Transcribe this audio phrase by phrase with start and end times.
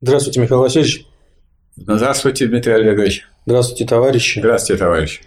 [0.00, 1.06] Здравствуйте, Михаил Васильевич.
[1.74, 3.26] Здравствуйте, Дмитрий Олегович.
[3.46, 4.38] Здравствуйте, товарищи.
[4.38, 5.20] Здравствуйте, товарищ.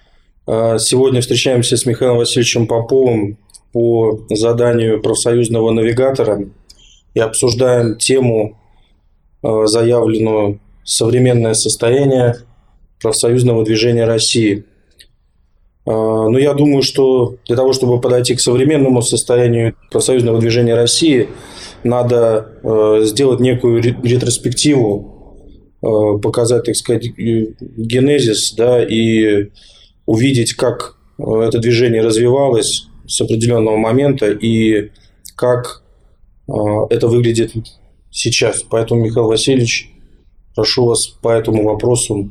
[0.48, 3.38] А, сегодня встречаемся с Михаилом Васильевичем Поповым
[3.74, 6.46] по заданию профсоюзного навигатора
[7.14, 8.62] и обсуждаем тему,
[9.44, 12.38] а, заявленную «Современное состояние
[13.02, 14.64] профсоюзного движения России».
[15.86, 20.76] А, Но ну, я думаю, что для того, чтобы подойти к современному состоянию профсоюзного движения
[20.76, 21.28] России,
[21.84, 25.36] надо сделать некую ретроспективу,
[26.22, 29.50] показать, так сказать, генезис, да, и
[30.06, 34.92] увидеть, как это движение развивалось с определенного момента и
[35.36, 35.84] как
[36.48, 37.54] это выглядит
[38.12, 38.64] сейчас.
[38.64, 39.92] Поэтому, Михаил Васильевич,
[40.56, 42.30] прошу вас по этому вопросу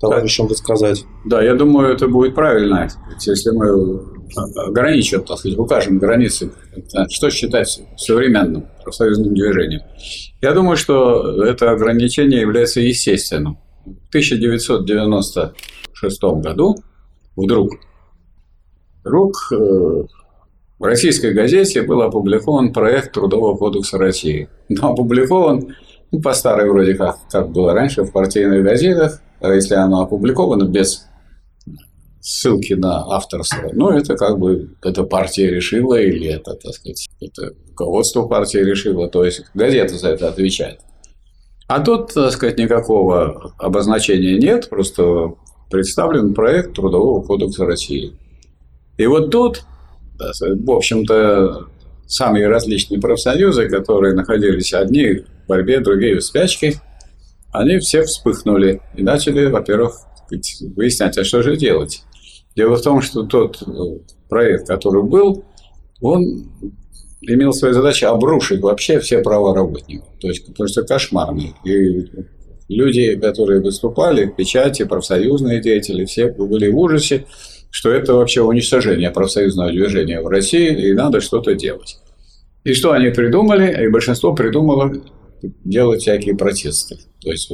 [0.00, 1.04] товарищам рассказать.
[1.24, 2.88] Да, я думаю, это будет правильно,
[3.20, 4.02] если мы
[4.66, 6.52] ограничим, так сказать, укажем границы,
[7.08, 9.82] что считать современным профсоюзным движением.
[10.42, 13.58] Я думаю, что это ограничение является естественным.
[13.84, 16.76] В 1996 году
[17.36, 17.70] вдруг,
[19.02, 20.04] вдруг э,
[20.78, 24.48] в российской газете был опубликован проект Трудового кодекса России.
[24.68, 25.74] Но опубликован
[26.10, 31.06] ну, по старой вроде как, как было раньше в партийных газетах, если оно опубликовано без
[32.20, 37.52] ссылки на авторство, ну, это как бы эта партия решила, или это, так сказать, это
[37.68, 40.80] руководство партии решило, то есть газета за это отвечает.
[41.68, 45.34] А тут, так сказать, никакого обозначения нет, просто
[45.70, 48.16] представлен проект Трудового кодекса России.
[48.98, 49.64] И вот тут,
[50.18, 51.66] в общем-то,
[52.06, 56.80] самые различные профсоюзы, которые находились одни в борьбе, другие в спячке,
[57.58, 59.98] они все вспыхнули и начали, во-первых,
[60.76, 62.02] выяснять, а что же делать.
[62.54, 63.66] Дело в том, что тот э,
[64.28, 65.44] проект, который был,
[66.00, 66.50] он
[67.22, 70.08] имел свою задачу обрушить вообще все права работников.
[70.20, 71.54] То есть просто кошмарный.
[71.64, 72.06] И
[72.68, 77.26] люди, которые выступали, печати, профсоюзные деятели, все были в ужасе,
[77.70, 81.98] что это вообще уничтожение профсоюзного движения в России, и надо что-то делать.
[82.64, 83.84] И что они придумали?
[83.84, 84.92] И большинство придумало
[85.64, 86.96] делать всякие протесты.
[87.20, 87.52] То есть,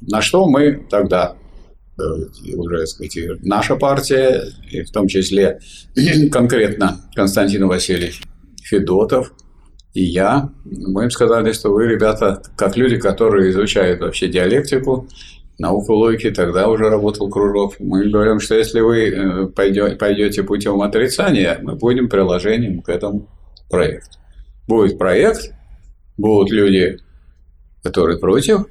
[0.00, 1.36] на что мы тогда
[1.98, 2.02] э,
[2.54, 5.60] уже, сказать, наша партия, и в том числе
[6.32, 8.22] конкретно Константин Васильевич
[8.62, 9.32] Федотов
[9.96, 15.08] и я, мы им сказали, что вы, ребята, как люди, которые изучают вообще диалектику,
[15.58, 17.76] науку логики, тогда уже работал Кружов.
[17.78, 23.26] Мы говорим, что если вы э, пойдете путем отрицания, мы будем приложением к этому
[23.70, 24.18] проекту.
[24.68, 25.50] Будет проект,
[26.18, 26.98] будут люди,
[27.86, 28.66] которые против,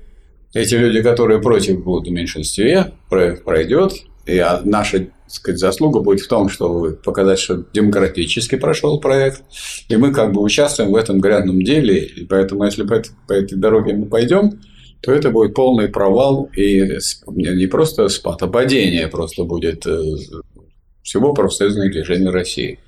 [0.53, 3.93] эти люди, которые против, будут в меньшинстве, проект пройдет,
[4.25, 9.43] и наша сказать, заслуга будет в том, чтобы показать, что демократически прошел проект,
[9.89, 13.57] и мы как бы участвуем в этом грязном деле, и поэтому, если по, по этой
[13.57, 14.59] дороге мы пойдем,
[15.01, 16.97] то это будет полный провал и
[17.27, 20.01] не просто спад, а падение просто будет э,
[21.03, 22.79] всего профсоюзного движения России.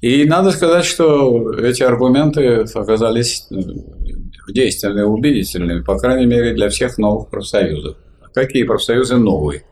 [0.00, 3.46] И надо сказать, что эти аргументы оказались
[4.48, 7.96] э, действенными, убедительными, по крайней мере, для всех новых профсоюзов.
[8.32, 9.64] Какие профсоюзы новые?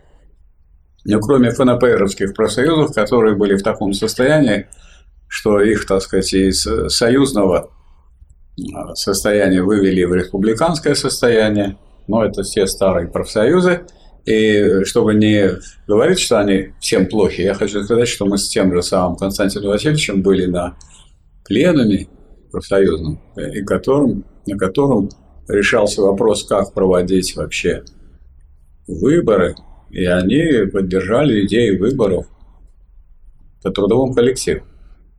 [1.05, 4.69] Но кроме ФНПРовских профсоюзов, которые были в таком состоянии,
[5.27, 7.71] что их, так сказать, из союзного
[8.75, 13.83] а, состояния вывели в республиканское состояние, но это все старые профсоюзы,
[14.25, 15.51] и чтобы не
[15.89, 19.71] говорить, что они всем плохи, я хочу сказать, что мы с тем же самым Константином
[19.71, 20.77] Васильевичем были на
[21.45, 22.09] пленуме
[22.53, 25.11] профсоюзном, и которым, на котором
[25.49, 27.85] решался вопрос, как проводить вообще
[28.87, 29.55] выборы
[29.93, 32.27] и они поддержали идеи выборов
[33.63, 34.65] по трудовому коллективу.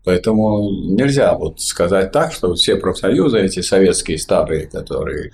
[0.03, 5.31] Поэтому нельзя вот сказать так, что все профсоюзы, эти советские старые, которые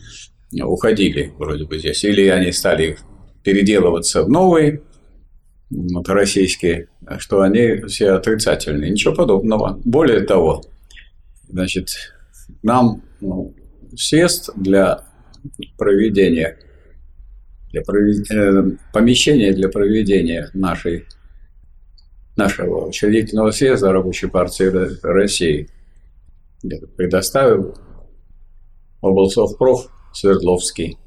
[0.61, 2.97] уходили вроде бы здесь, или они стали
[3.43, 4.83] переделываться в новые,
[5.71, 8.91] вот, российские, что они все отрицательные.
[8.91, 9.79] Ничего подобного.
[9.85, 10.63] Более того,
[11.47, 11.89] значит,
[12.61, 13.53] нам ну,
[13.95, 15.05] средств для
[15.77, 16.57] проведения
[17.71, 21.05] для проведения, помещение для проведения нашей,
[22.35, 25.69] нашего учредительного съезда Рабочей партии России.
[26.97, 27.75] Предоставил.
[29.01, 30.97] Облсовпроф Свердловский,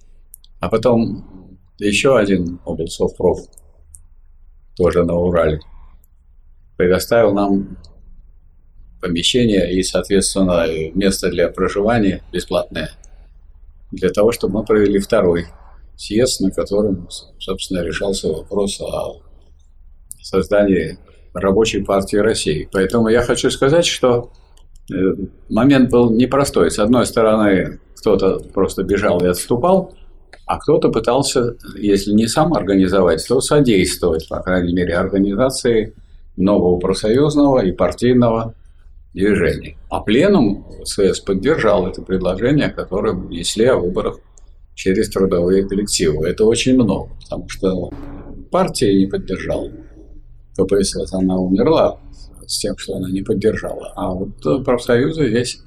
[0.61, 3.41] а потом еще один облсовпроф,
[4.77, 5.61] тоже на Урале,
[6.79, 7.77] предоставил нам
[9.03, 10.65] помещение и, соответственно,
[10.95, 12.93] место для проживания бесплатное,
[13.91, 15.47] для того, чтобы мы провели второй
[15.97, 17.09] съезд, на котором,
[17.39, 19.21] собственно, решался вопрос о
[20.23, 20.99] создании
[21.35, 22.69] рабочей партии России.
[22.73, 24.31] Поэтому я хочу сказать, что
[24.91, 24.95] э,
[25.51, 26.71] момент был непростой.
[26.71, 29.95] С одной стороны, кто-то просто бежал и отступал,
[30.47, 35.95] а кто-то пытался, если не сам организовать, то содействовать, по крайней мере, организации
[36.37, 38.55] нового профсоюзного и партийного
[39.15, 39.77] движения.
[39.91, 44.19] А пленум СС поддержал это предложение, которое внесли о выборах
[44.75, 46.29] через трудовые коллективы.
[46.29, 47.91] Это очень много, потому что
[48.51, 49.71] партия не поддержала.
[50.57, 52.01] КПСС, она умерла
[52.47, 53.93] с тем, что она не поддержала.
[53.97, 55.61] А вот профсоюзы здесь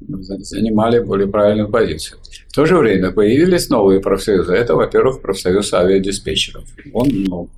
[0.00, 2.18] занимали более правильную позицию.
[2.48, 4.54] В то же время появились новые профсоюзы.
[4.54, 6.64] Это, во-первых, профсоюз авиадиспетчеров.
[6.92, 7.50] Он ну,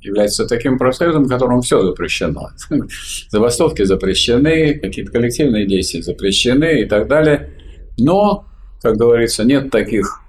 [0.00, 2.50] является таким профсоюзом, в котором все запрещено.
[3.28, 7.50] Забастовки запрещены, какие-то коллективные действия запрещены и так далее.
[7.98, 8.46] Но,
[8.82, 10.20] как говорится, нет таких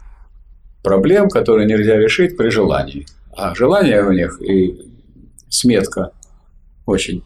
[0.84, 3.06] проблем, которые нельзя решить при желании.
[3.36, 4.80] А желание у них и
[5.50, 6.12] сметка
[6.86, 7.24] очень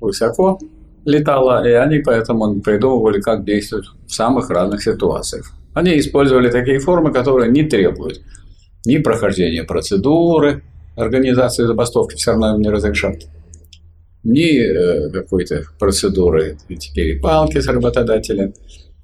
[0.00, 0.58] высоко
[1.04, 5.52] летала, и они поэтому придумывали, как действовать в самых разных ситуациях.
[5.72, 8.20] Они использовали такие формы, которые не требуют
[8.84, 10.62] ни прохождения процедуры,
[10.96, 13.22] организации забастовки все равно не разрешат,
[14.24, 18.54] ни э, какой-то процедуры эти перепалки с работодателем.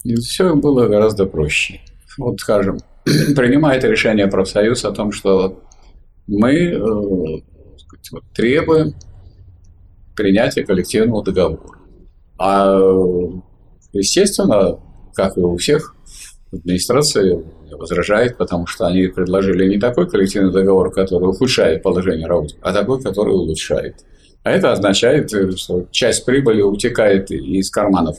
[0.04, 1.80] И все было гораздо проще.
[2.18, 5.62] Вот, скажем, принимает решение профсоюз о том, что
[6.26, 6.78] мы э,
[7.78, 8.94] сказать, требуем
[10.16, 11.78] принятия коллективного договора.
[12.38, 12.78] А,
[13.92, 14.80] естественно,
[15.14, 15.94] как и у всех,
[16.52, 17.42] администрация
[17.76, 23.02] возражает, потому что они предложили не такой коллективный договор, который ухудшает положение работы, а такой,
[23.02, 24.04] который улучшает.
[24.44, 28.18] А это означает, что часть прибыли утекает из карманов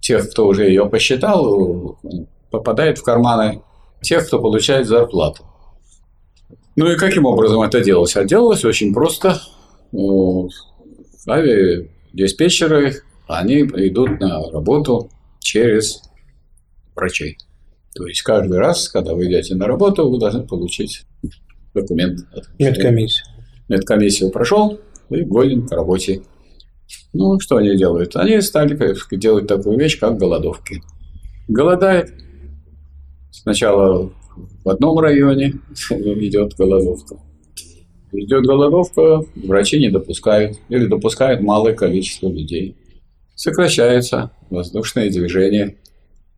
[0.00, 1.98] тех, кто уже ее посчитал,
[2.50, 3.62] попадает в карманы
[4.00, 5.44] тех, кто получает зарплату.
[6.74, 8.16] Ну и каким образом это делалось?
[8.16, 9.40] А делалось очень просто.
[11.28, 16.02] Авиадиспетчеры, они идут на работу через
[16.96, 17.36] врачей.
[17.94, 21.04] То есть каждый раз, когда вы идете на работу, вы должны получить
[21.74, 22.20] документ.
[22.58, 23.26] Медкомиссию.
[23.68, 24.80] Медкомиссию прошел,
[25.10, 26.22] и годен к работе.
[27.12, 28.16] Ну, что они делают?
[28.16, 28.78] Они стали
[29.16, 30.82] делать такую вещь, как голодовки.
[31.48, 32.12] Голодает.
[33.30, 34.12] Сначала
[34.64, 35.54] в одном районе
[35.90, 37.16] идет голодовка.
[38.12, 42.76] Идет голодовка, врачи не допускают или допускают малое количество людей.
[43.34, 45.78] Сокращается воздушное движение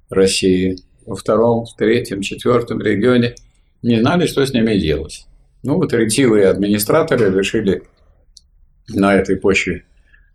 [0.09, 3.35] России во втором, третьем, четвертом регионе
[3.83, 5.27] не знали, что с ними делать.
[5.63, 7.83] Ну, вот ретивые администраторы решили
[8.89, 9.85] на этой почве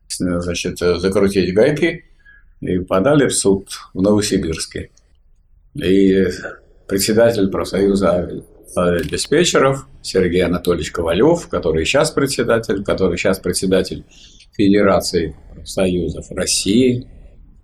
[0.07, 2.05] значит, закрутить гайки
[2.61, 4.89] и подали в суд в Новосибирске.
[5.75, 6.25] И
[6.87, 8.43] председатель профсоюза
[8.75, 14.05] диспетчеров Сергей Анатольевич Ковалев, который сейчас председатель, который сейчас председатель
[14.55, 17.07] Федерации профсоюзов России,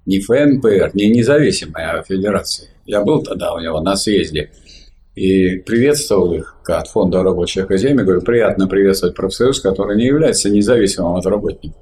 [0.05, 2.69] не ФНПР, не независимая, федерация.
[2.85, 4.51] Я был тогда у него на съезде
[5.15, 8.03] и приветствовал их от Фонда рабочей академии.
[8.03, 11.81] Говорю, приятно приветствовать профсоюз, который не является независимым от работников.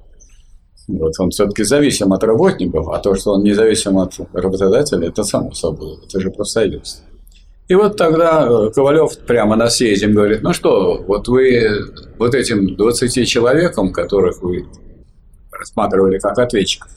[0.87, 5.53] Вот, он все-таки зависим от работников, а то, что он независим от работодателя, это само
[5.53, 7.03] собой, это же профсоюз.
[7.69, 11.69] И вот тогда э, Ковалев прямо на съезде говорит, ну что, вот вы
[12.19, 14.67] вот этим 20 человекам, которых вы
[15.51, 16.91] рассматривали как ответчиков,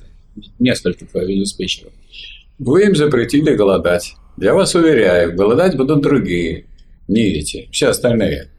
[0.58, 1.92] нескольких диспетчеров,
[2.58, 4.14] вы им запретили голодать.
[4.36, 6.66] Я вас уверяю, голодать будут другие,
[7.08, 8.50] не эти, все остальные.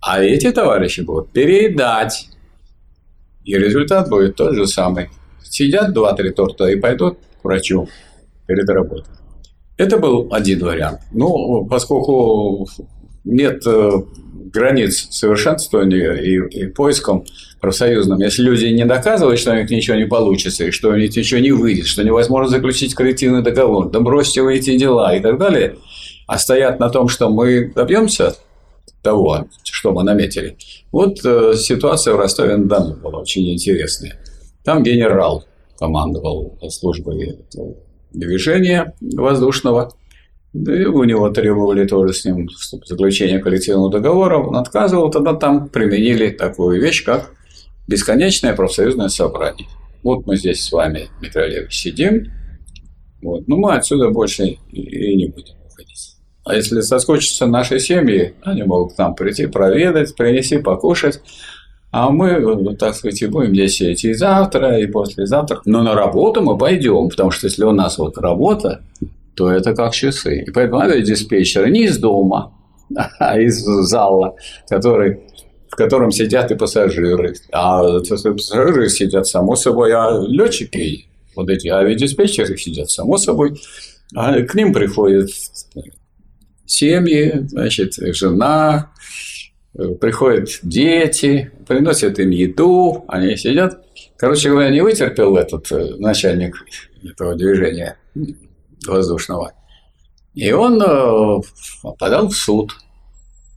[0.00, 2.28] А эти товарищи будут переедать.
[3.44, 5.08] И результат будет тот же самый.
[5.42, 7.88] Сидят два-три торта и пойдут к врачу
[8.46, 9.14] перед работой.
[9.76, 11.00] Это был один вариант.
[11.12, 12.66] Ну, поскольку
[13.24, 13.90] нет э,
[14.52, 17.24] границ совершенствования и, и поиском
[17.60, 18.20] профсоюзным.
[18.20, 21.40] Если люди не доказывают, что у них ничего не получится, и что у них ничего
[21.40, 25.76] не выйдет, что невозможно заключить коллективный договор, да бросьте вы эти дела и так далее,
[26.26, 28.34] а стоят на том, что мы добьемся
[29.02, 30.56] того, что мы наметили.
[30.90, 34.20] Вот э, ситуация в Ростове-на-Дону была очень интересная.
[34.64, 35.44] Там генерал
[35.78, 37.38] командовал службой
[38.12, 39.92] движения воздушного–
[40.62, 42.48] да и у него требовали тоже с ним
[42.84, 44.38] заключения коллективного договора.
[44.38, 47.32] Он отказывал, тогда там применили такую вещь, как
[47.86, 49.68] бесконечное профсоюзное собрание.
[50.02, 52.32] Вот мы здесь с вами, Дмитрий Олегович, сидим,
[53.22, 56.16] вот, но мы отсюда больше и не будем уходить.
[56.44, 61.20] А если соскучатся наши семьи, они могут к нам прийти, проведать, принести, покушать.
[61.90, 65.60] А мы, так сказать, и будем здесь сидеть и завтра, и послезавтра.
[65.64, 68.82] Но на работу мы пойдем, потому что если у нас вот работа,
[69.36, 70.44] то это как часы.
[70.46, 72.54] И поэтому надо диспетчера не из дома,
[73.18, 74.34] а из зала,
[74.68, 75.20] который,
[75.70, 77.34] в котором сидят и пассажиры.
[77.52, 83.60] А пассажиры сидят, само собой, а летчики вот эти авиадиспетчеры сидят, само собой,
[84.14, 85.28] а к ним приходят
[86.64, 88.92] семьи, значит, жена,
[90.00, 93.82] приходят дети, приносят им еду, они сидят.
[94.16, 96.56] Короче говоря, не вытерпел этот э, начальник
[97.04, 97.98] этого движения
[98.88, 99.52] воздушного.
[100.34, 101.40] И он э,
[101.98, 102.72] подал в суд.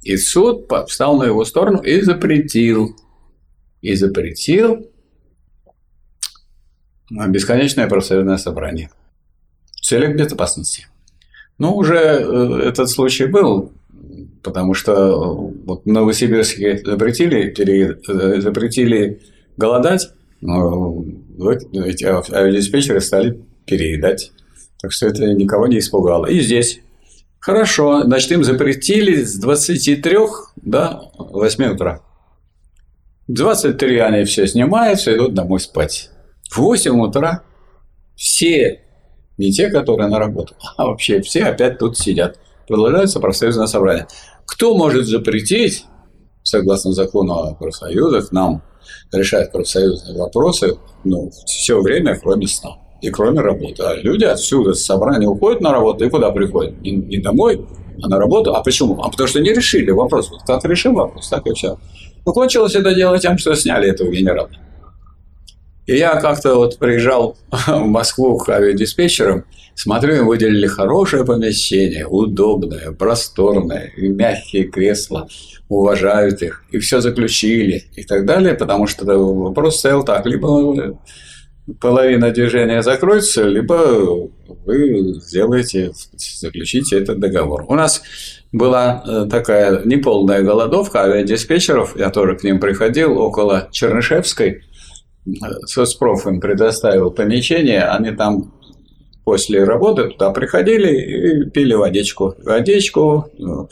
[0.01, 2.95] И суд встал на его сторону и запретил.
[3.81, 4.87] И запретил
[7.09, 8.91] бесконечное профсоюзное собрание
[9.71, 10.87] в целях безопасности.
[11.57, 13.73] Ну, уже э, этот случай был,
[14.43, 17.99] потому что вот в Новосибирске запретили, пере,
[18.41, 19.21] запретили
[19.57, 20.09] голодать,
[20.41, 21.03] но
[21.73, 24.31] эти авиадиспетчеры стали переедать.
[24.81, 26.25] Так что это никого не испугало.
[26.25, 26.81] И здесь.
[27.39, 30.17] Хорошо, значит, им запретили с 23
[30.57, 32.01] до 8 утра.
[33.27, 36.09] 23 они все снимают, все идут домой спать.
[36.51, 37.43] В 8 утра
[38.15, 38.81] все,
[39.37, 42.39] не те, которые на работу, а вообще все опять тут сидят.
[42.67, 44.07] Продолжается профсоюзное собрание.
[44.45, 45.85] Кто может запретить,
[46.43, 48.63] согласно закону о профсоюзах, нам
[49.13, 52.71] решать профсоюзные вопросы ну, все время, кроме сна
[53.01, 53.83] и кроме работы.
[53.83, 56.79] А люди отсюда с собрания уходят на работу и куда приходят?
[56.81, 57.65] Не, не домой,
[58.01, 58.55] а на работу.
[58.55, 59.01] А почему?
[59.01, 60.29] А потому что не решили вопрос.
[60.29, 61.77] Вот как решил вопрос, так и все.
[62.25, 64.49] Ну, кончилось это дело тем, что сняли этого генерала.
[65.89, 67.35] И я как-то вот приезжал
[67.67, 75.27] в Москву к авиадиспетчерам, смотрю, им выделили хорошее помещение, удобное, просторное, мягкие кресла,
[75.67, 80.99] уважают их, и все заключили и так далее, потому что вопрос стоял так, либо
[81.79, 84.29] половина движения закроется, либо
[84.65, 87.65] вы сделаете, заключите этот договор.
[87.67, 88.01] У нас
[88.51, 94.63] была э, такая неполная голодовка авиадиспетчеров, я тоже к ним приходил, около Чернышевской,
[95.65, 98.53] соцпроф им предоставил помещение, они там
[99.23, 102.33] после работы туда приходили и пили водичку.
[102.43, 103.69] Водичку, ну,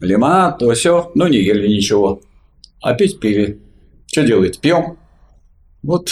[0.00, 2.20] лимонад, то все, но не ели ничего.
[2.82, 3.58] А пить пили.
[4.06, 4.60] Что делать?
[4.60, 4.98] Пьем.
[5.82, 6.10] Вот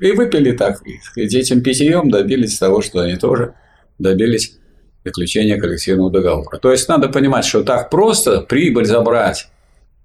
[0.00, 0.82] и выпили так.
[1.16, 3.54] И этим питьем добились того, что они тоже
[3.98, 4.58] добились
[5.04, 6.58] заключения коллективного договора.
[6.58, 9.48] То есть надо понимать, что так просто прибыль забрать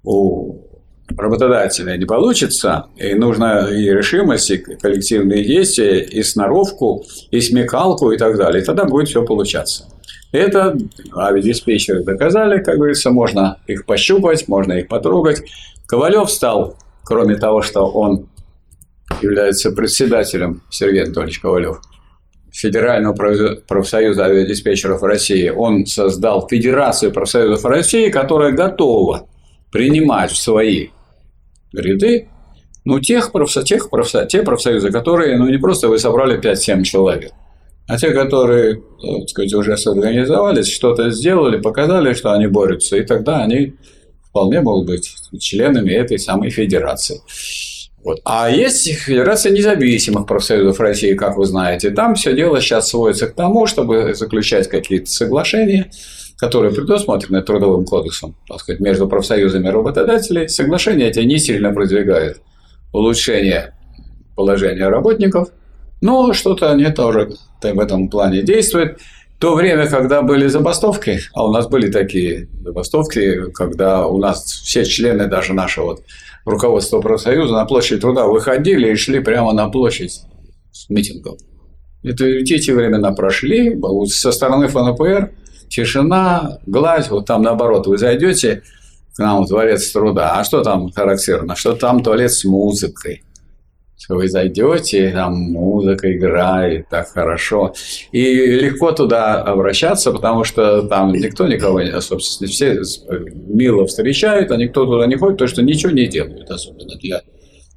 [0.04, 0.72] у
[1.18, 8.18] работодателя не получится, и нужно и решимость, и коллективные действия, и сноровку, и смекалку, и
[8.18, 8.62] так далее.
[8.62, 9.88] И тогда будет все получаться.
[10.32, 10.78] Это
[11.14, 15.42] авиадиспетчеры доказали, как говорится, можно их пощупать, можно их потрогать.
[15.86, 18.30] Ковалев стал, кроме того, что он
[19.24, 21.82] является председателем, Сергей Анатольевич Ковалев,
[22.52, 23.14] Федерального
[23.68, 29.28] профсоюза авиадиспетчеров России, он создал Федерацию профсоюзов России, которая готова
[29.72, 30.90] принимать в свои
[31.72, 32.28] ряды
[32.84, 37.32] ну, тех, профсо, тех профсо, те профсоюзы, которые ну, не просто вы собрали 5-7 человек,
[37.88, 43.06] а те, которые ну, так сказать, уже сорганизовались, что-то сделали, показали, что они борются, и
[43.06, 43.76] тогда они
[44.30, 47.22] вполне могут быть членами этой самой федерации.
[48.04, 48.20] Вот.
[48.26, 51.92] А есть Федерация независимых профсоюзов России, как вы знаете.
[51.92, 55.92] Там все дело сейчас сводится к тому, чтобы заключать какие-то соглашения,
[56.38, 60.50] которые предусмотрены Трудовым кодексом, так сказать, между профсоюзами работодателей.
[60.50, 62.42] Соглашения эти не сильно продвигают
[62.92, 63.76] улучшение
[64.36, 65.50] положения работников,
[66.02, 68.98] но что-то они тоже в этом плане действуют.
[69.38, 74.86] То время, когда были забастовки, а у нас были такие забастовки, когда у нас все
[74.86, 76.04] члены даже нашего вот
[76.46, 80.22] руководство профсоюза на площадь труда выходили и шли прямо на площадь
[80.72, 81.38] с митингом.
[82.04, 85.32] Это ведь эти времена прошли, со стороны ФНПР
[85.70, 88.64] тишина, гладь, вот там наоборот, вы зайдете
[89.16, 91.56] к нам в дворец труда, а что там характерно?
[91.56, 93.24] Что там туалет с музыкой
[94.10, 97.74] вы зайдете, там музыка играет так хорошо.
[98.12, 102.82] И легко туда обращаться, потому что там никто никого, собственно, все
[103.48, 107.22] мило встречают, а никто туда не ходит, потому что ничего не делают, особенно для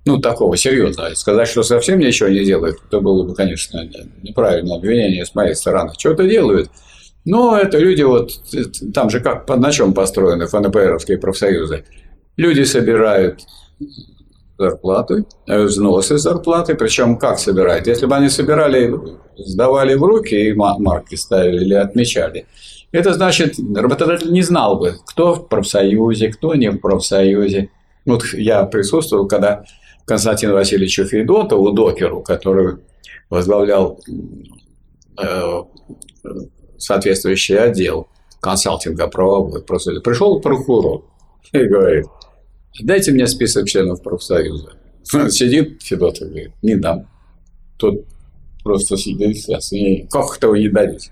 [0.07, 1.15] ну, такого серьезного.
[1.15, 3.89] Сказать, что совсем ничего не делают, это было бы, конечно,
[4.23, 5.93] неправильное обвинение с моей стороны.
[5.99, 6.71] Что-то делают.
[7.25, 8.33] Но это люди вот,
[8.93, 11.85] там же как, на чем построены ФНПРовские профсоюзы.
[12.37, 13.41] Люди собирают
[14.59, 17.87] зарплаты, э, взносы зарплаты, причем как собирать?
[17.87, 18.95] Если бы они собирали,
[19.37, 22.47] сдавали в руки и марки ставили или отмечали,
[22.93, 27.71] это значит, работодатель не знал бы, кто в профсоюзе, кто не в профсоюзе.
[28.07, 29.65] Вот я присутствовал, когда
[30.05, 32.77] Константин Васильевич Федотову, докеру, который
[33.31, 33.99] возглавлял
[35.21, 35.63] э,
[36.79, 38.09] соответствующий отдел
[38.41, 41.05] консалтинга правовой, просто пришел прокурор
[41.53, 42.07] и говорит,
[42.81, 44.73] Дайте мне список членов профсоюза.
[45.31, 47.07] Сидит Федотов говорит, не дам.
[47.77, 48.05] Тут
[48.63, 49.47] просто сидеть,
[50.11, 51.11] как это вы не дадите?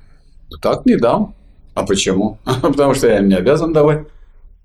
[0.50, 1.35] Ну, так не дам.
[1.75, 2.38] А почему?
[2.62, 4.07] Потому что я им не обязан давать.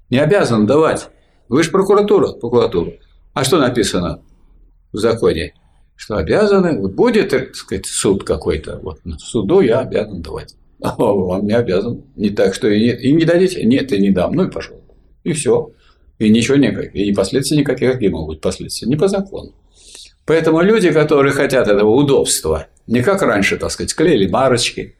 [0.09, 1.09] Не обязан давать.
[1.49, 2.93] Вы же прокуратура, прокуратура.
[3.33, 4.21] А что написано
[4.91, 5.53] в законе?
[5.95, 10.55] Что обязаны, вот будет, так сказать, суд какой-то, вот суду я обязан давать.
[10.81, 12.03] А вам не обязан.
[12.15, 13.63] Не так, что и не, и не дадите?
[13.65, 14.33] Нет, и не дам.
[14.33, 14.79] Ну и пошел.
[15.23, 15.71] И все.
[16.19, 16.95] И ничего никаких.
[16.95, 17.93] И последствий никаких.
[17.93, 18.87] Какие могут быть последствия?
[18.87, 19.53] Не по закону.
[20.25, 24.95] Поэтому люди, которые хотят этого удобства, не как раньше, так сказать, клеили марочки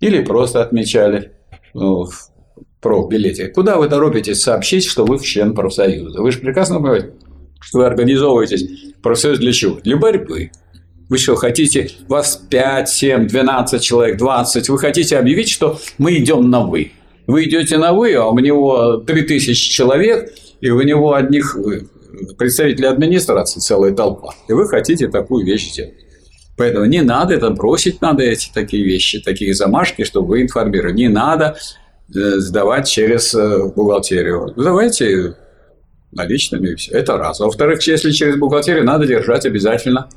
[0.00, 1.32] или просто отмечали
[1.74, 3.48] ну, в билете.
[3.48, 6.22] Куда вы торопитесь сообщить, что вы член профсоюза?
[6.22, 7.12] Вы же прекрасно понимаете,
[7.60, 9.80] что вы организовываетесь профсоюз для чего?
[9.80, 10.50] Для борьбы.
[11.08, 16.48] Вы что, хотите, вас 5, 7, 12 человек, 20, вы хотите объявить, что мы идем
[16.50, 16.92] на «вы».
[17.26, 21.56] Вы идете на «вы», а у него 3000 человек, и у него одних
[22.36, 24.34] представителей администрации целая толпа.
[24.48, 25.94] И вы хотите такую вещь сделать.
[26.56, 30.92] Поэтому не надо это бросить, надо эти такие вещи, такие замашки, чтобы вы информировали.
[30.92, 31.56] Не надо
[32.14, 34.52] э, сдавать через э, бухгалтерию.
[34.56, 35.36] Сдавайте
[36.12, 36.76] наличными.
[36.90, 37.40] Это раз.
[37.40, 40.10] Во-вторых, если через бухгалтерию, надо держать обязательно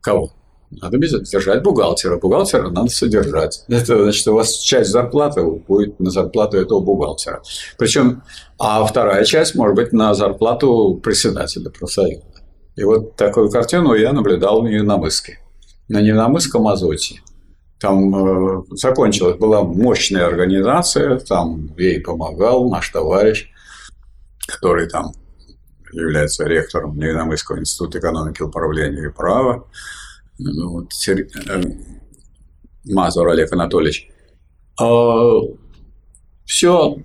[0.00, 0.32] кого?
[0.80, 2.16] Надо держать бухгалтера.
[2.16, 3.64] Бухгалтера надо содержать.
[3.68, 7.42] Это значит, у вас часть зарплаты будет на зарплату этого бухгалтера.
[7.76, 8.22] Причем,
[8.58, 12.24] а вторая часть может быть на зарплату председателя профсоюза.
[12.76, 15.40] И вот такую картину я наблюдал в Невиномыске.
[15.88, 17.20] На Невиномысском азоте.
[17.78, 23.50] Там э, закончилась, была мощная организация, там ей помогал наш товарищ,
[24.46, 25.12] который там
[25.92, 29.66] является ректором Невиномысского института экономики, управления и права
[30.38, 31.28] ну, вот, Сер...
[31.48, 31.62] Э,
[32.84, 34.08] Мазур Олег Анатольевич.
[34.80, 35.40] А,
[36.44, 36.96] все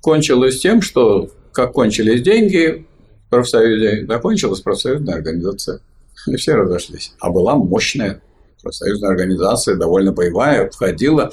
[0.00, 2.86] кончилось тем, что как кончились деньги
[3.26, 5.80] в профсоюзе, закончилась профсоюзная организация.
[6.26, 7.14] И все разошлись.
[7.20, 8.20] А была мощная
[8.62, 11.30] профсоюзная организация, довольно боевая, входила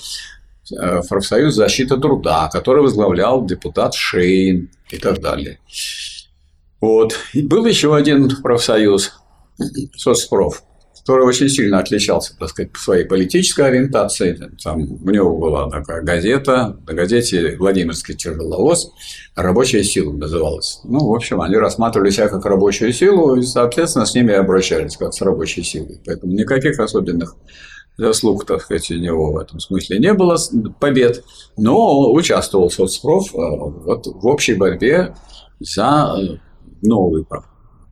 [0.71, 5.59] э, в профсоюз защиты труда, который возглавлял депутат Шейн и так далее.
[6.81, 7.15] Вот.
[7.33, 9.13] И был еще один профсоюз,
[9.95, 10.63] соцпроф,
[10.99, 14.51] который очень сильно отличался, так сказать, по своей политической ориентации.
[14.63, 18.91] Там у него была такая газета, на газете «Владимирский тяжеловоз»,
[19.35, 20.81] «Рабочая сила» называлась.
[20.83, 25.13] Ну, в общем, они рассматривали себя как рабочую силу, и, соответственно, с ними обращались как
[25.13, 25.99] с рабочей силой.
[26.05, 27.35] Поэтому никаких особенных
[27.97, 30.37] заслуг, так сказать, у него в этом смысле не было
[30.79, 31.23] побед,
[31.57, 35.15] но участвовал соцпроф э, вот в общей борьбе
[35.59, 36.15] за
[36.81, 37.25] новый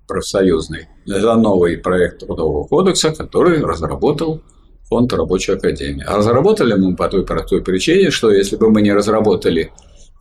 [0.08, 4.41] профсоюзный за новый проект Трудового кодекса, который разработал
[4.89, 6.04] Фонд рабочей академии.
[6.08, 9.72] А разработали мы по той простой причине, что если бы мы не разработали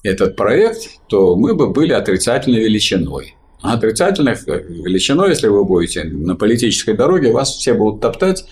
[0.03, 3.37] этот проект, то мы бы были отрицательной величиной.
[3.62, 8.44] А отрицательной величиной, если вы будете на политической дороге, вас все будут топтать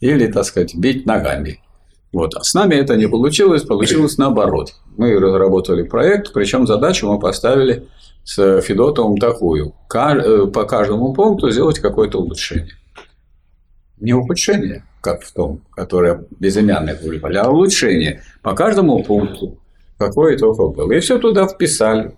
[0.00, 1.60] или, так сказать, бить ногами.
[2.12, 2.34] Вот.
[2.34, 4.74] А с нами это не получилось, получилось наоборот.
[4.96, 7.88] Мы разработали проект, причем задачу мы поставили
[8.24, 9.74] с Федотовым такую.
[9.94, 12.74] Э, по каждому пункту сделать какое-то улучшение.
[14.00, 19.58] Не ухудшение, как в том, которое безымянное публиковали, а улучшение по каждому пункту,
[19.98, 20.92] какое только было.
[20.92, 22.16] И все туда вписали.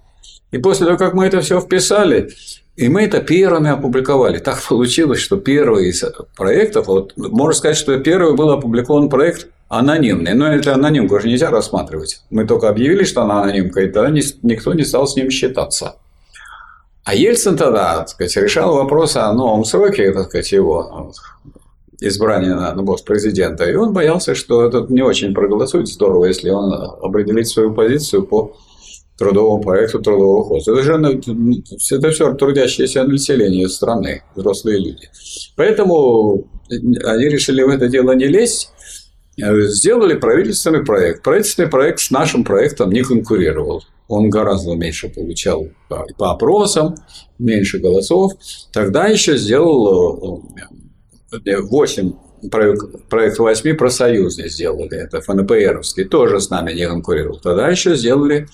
[0.51, 2.31] И после того, как мы это все вписали,
[2.77, 4.39] и мы это первыми опубликовали.
[4.39, 6.05] Так получилось, что первый из
[6.37, 10.35] проектов, вот можно сказать, что первый был опубликован проект анонимный.
[10.35, 12.23] Но это анонимку уже нельзя рассматривать.
[12.31, 15.97] Мы только объявили, что она анонимка, и тогда никто не стал с ним считаться.
[17.05, 21.13] А Ельцин тогда, так сказать, решал вопрос о новом сроке, так сказать, его
[22.01, 23.71] избрания на пост президента.
[23.71, 28.57] И он боялся, что этот не очень проголосует здорово, если он определит свою позицию по
[29.19, 30.73] трудовому проекту трудового хода.
[30.73, 31.21] Это же
[31.91, 35.09] это все трудящееся население страны, взрослые люди.
[35.57, 38.71] Поэтому они решили в это дело не лезть,
[39.37, 41.23] сделали правительственный проект.
[41.23, 43.83] Правительственный проект с нашим проектом не конкурировал.
[44.09, 46.95] Он гораздо меньше получал по опросам,
[47.39, 48.33] меньше голосов.
[48.73, 50.43] Тогда еще сделал
[51.33, 52.09] 8
[52.43, 57.41] э, проект, проект 8 профсоюзный сделали, это ФНПРовский, тоже с нами не конкурировал.
[57.41, 58.47] Тогда еще сделали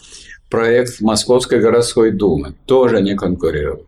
[0.51, 3.87] проект Московской городской думы, тоже не конкурировал.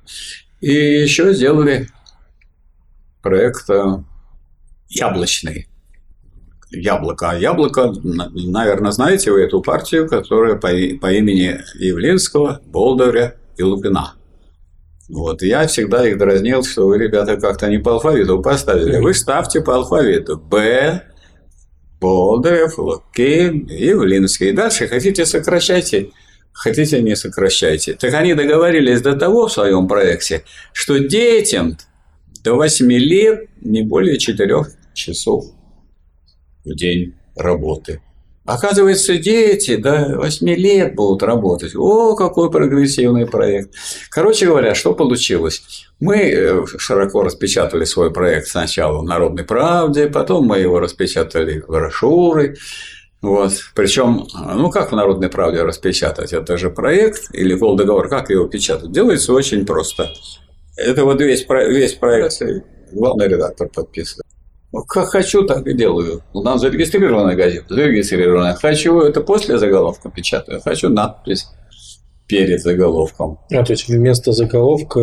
[0.61, 1.89] И еще сделали
[3.21, 4.03] проект э,
[4.89, 5.69] яблочный,
[6.73, 7.31] Яблоко.
[7.31, 10.69] А Яблоко, наверное, знаете вы эту партию, которая по,
[11.01, 14.15] по имени Явлинского, Болдыря и Лупина.
[15.09, 15.43] Вот.
[15.43, 18.99] Я всегда их дразнил, что вы, ребята, как-то не по алфавиту поставили.
[18.99, 20.39] Вы ставьте по алфавиту.
[20.39, 21.03] Б,
[22.01, 24.53] Болдырев, Лукин, Явлинский.
[24.53, 26.11] Дальше хотите сокращайте,
[26.53, 27.95] хотите не сокращайте.
[27.95, 31.77] Так они договорились до того в своем проекте, что детям
[32.45, 35.47] до 8 лет не более 4 часов
[36.65, 38.01] в день работы.
[38.45, 41.77] Оказывается, дети до 8 лет будут работать.
[41.77, 43.73] О, какой прогрессивный проект.
[44.11, 45.87] Короче говоря, что получилось?
[46.01, 51.69] Мы э, широко распечатали свой проект сначала в «Народной правде», потом мы его распечатали в
[51.69, 52.57] брошюры.
[53.23, 53.53] Вот.
[53.75, 56.33] Причем, ну как в «Народной правде» распечатать?
[56.33, 58.91] Это же проект или договор, как его печатать?
[58.91, 60.11] Делается очень просто.
[60.77, 62.43] Это вот весь, весь проект
[62.93, 64.27] главный редактор подписывает.
[64.73, 66.23] Ну, как хочу, так и делаю.
[66.33, 68.55] У нас зарегистрированная газета, зарегистрированная.
[68.55, 70.61] Хочу, это после заголовка печатаю.
[70.63, 71.47] Хочу надпись
[72.27, 73.39] перед заголовком.
[73.53, 75.01] А, то есть вместо заголовка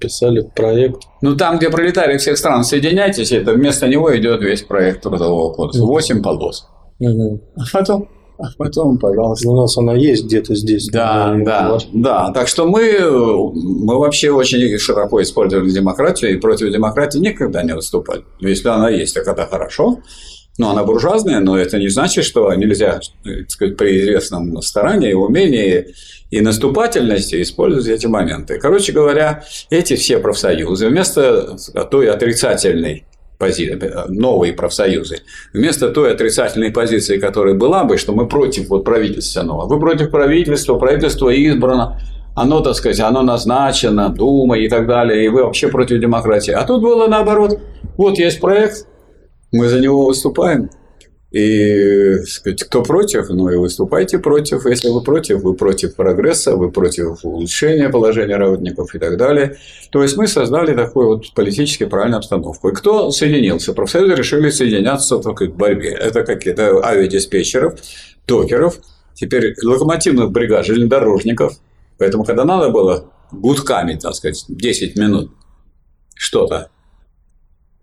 [0.00, 1.02] писали проект?
[1.20, 5.84] Ну, там, где пролетарии всех стран соединяйтесь, это вместо него идет весь проект трудового кодекса.
[5.84, 6.68] Восемь полос.
[7.00, 8.08] А потом
[8.38, 9.50] а потом, пожалуйста.
[9.50, 10.86] У нас она есть где-то здесь.
[10.88, 12.32] Да, да, да, да.
[12.32, 13.00] Так что мы,
[13.52, 18.22] мы вообще очень широко использовали демократию и против демократии никогда не выступали.
[18.38, 19.98] Если она есть, так это хорошо.
[20.56, 25.94] Но она буржуазная, но это не значит, что нельзя, так сказать, при известном старании, умении
[26.30, 28.58] и наступательности использовать эти моменты.
[28.60, 31.56] Короче говоря, эти все профсоюзы вместо
[31.90, 33.07] той отрицательной
[33.38, 33.78] пози...
[34.08, 35.20] новые профсоюзы.
[35.52, 39.68] Вместо той отрицательной позиции, которая была бы, что мы против вот правительства нового.
[39.68, 42.00] Вы против правительства, правительство избрано,
[42.34, 46.52] оно, так сказать, оно назначено, Дума и так далее, и вы вообще против демократии.
[46.52, 47.58] А тут было наоборот.
[47.96, 48.86] Вот есть проект,
[49.50, 50.70] мы за него выступаем,
[51.30, 54.64] и сказать, кто против, ну и выступайте против.
[54.64, 59.58] Если вы против, вы против прогресса, вы против улучшения положения работников и так далее.
[59.90, 62.70] То есть мы создали такую вот политически правильную обстановку.
[62.70, 63.74] И кто соединился?
[63.74, 65.90] Профсоюзы решили соединяться только к борьбе.
[65.90, 67.78] Это какие-то авиадиспетчеров,
[68.26, 68.78] докеров,
[69.12, 71.58] теперь локомотивных бригад, железнодорожников.
[71.98, 75.30] Поэтому, когда надо было гудками, так сказать, 10 минут
[76.14, 76.70] что-то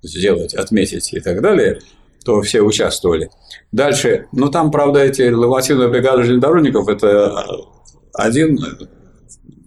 [0.01, 1.79] сделать, отметить и так далее–
[2.25, 3.29] то все участвовали.
[3.71, 7.45] Дальше, ну там, правда, эти локомотивные бригады железнодорожников– это
[8.13, 8.59] один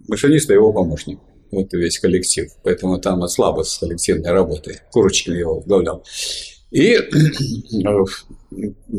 [0.09, 1.21] машинист и его помощник.
[1.53, 2.51] Вот весь коллектив.
[2.65, 4.81] Поэтому там слабость коллективной работы.
[4.91, 6.05] Курочкин его возглавлял.
[6.71, 6.99] И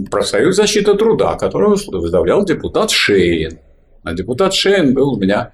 [0.10, 3.60] профсоюз защиты труда, которого возглавлял депутат Шейн.
[4.04, 5.52] А депутат Шейн был у меня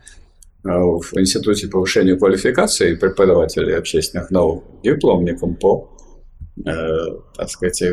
[0.63, 5.95] э, в Институте повышения квалификации преподавателя общественных наук дипломником по Э,
[6.63, 7.84] так сказать,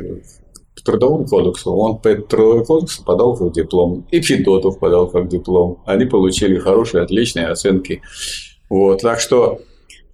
[0.75, 1.73] по трудовому кодексу.
[1.73, 4.07] Он по трудовому кодексу подал как диплом.
[4.11, 5.83] И Федотов подал как диплом.
[5.87, 8.03] Они получили хорошие, отличные оценки.
[8.69, 9.61] Вот, так что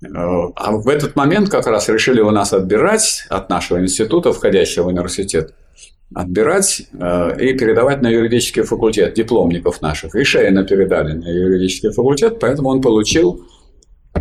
[0.03, 4.85] э, а в этот момент как раз решили у нас отбирать от нашего института, входящего
[4.85, 5.55] в университет,
[6.13, 10.17] отбирать э, и передавать на юридический факультет дипломников наших.
[10.17, 13.47] И Шейна передали на юридический факультет, поэтому он получил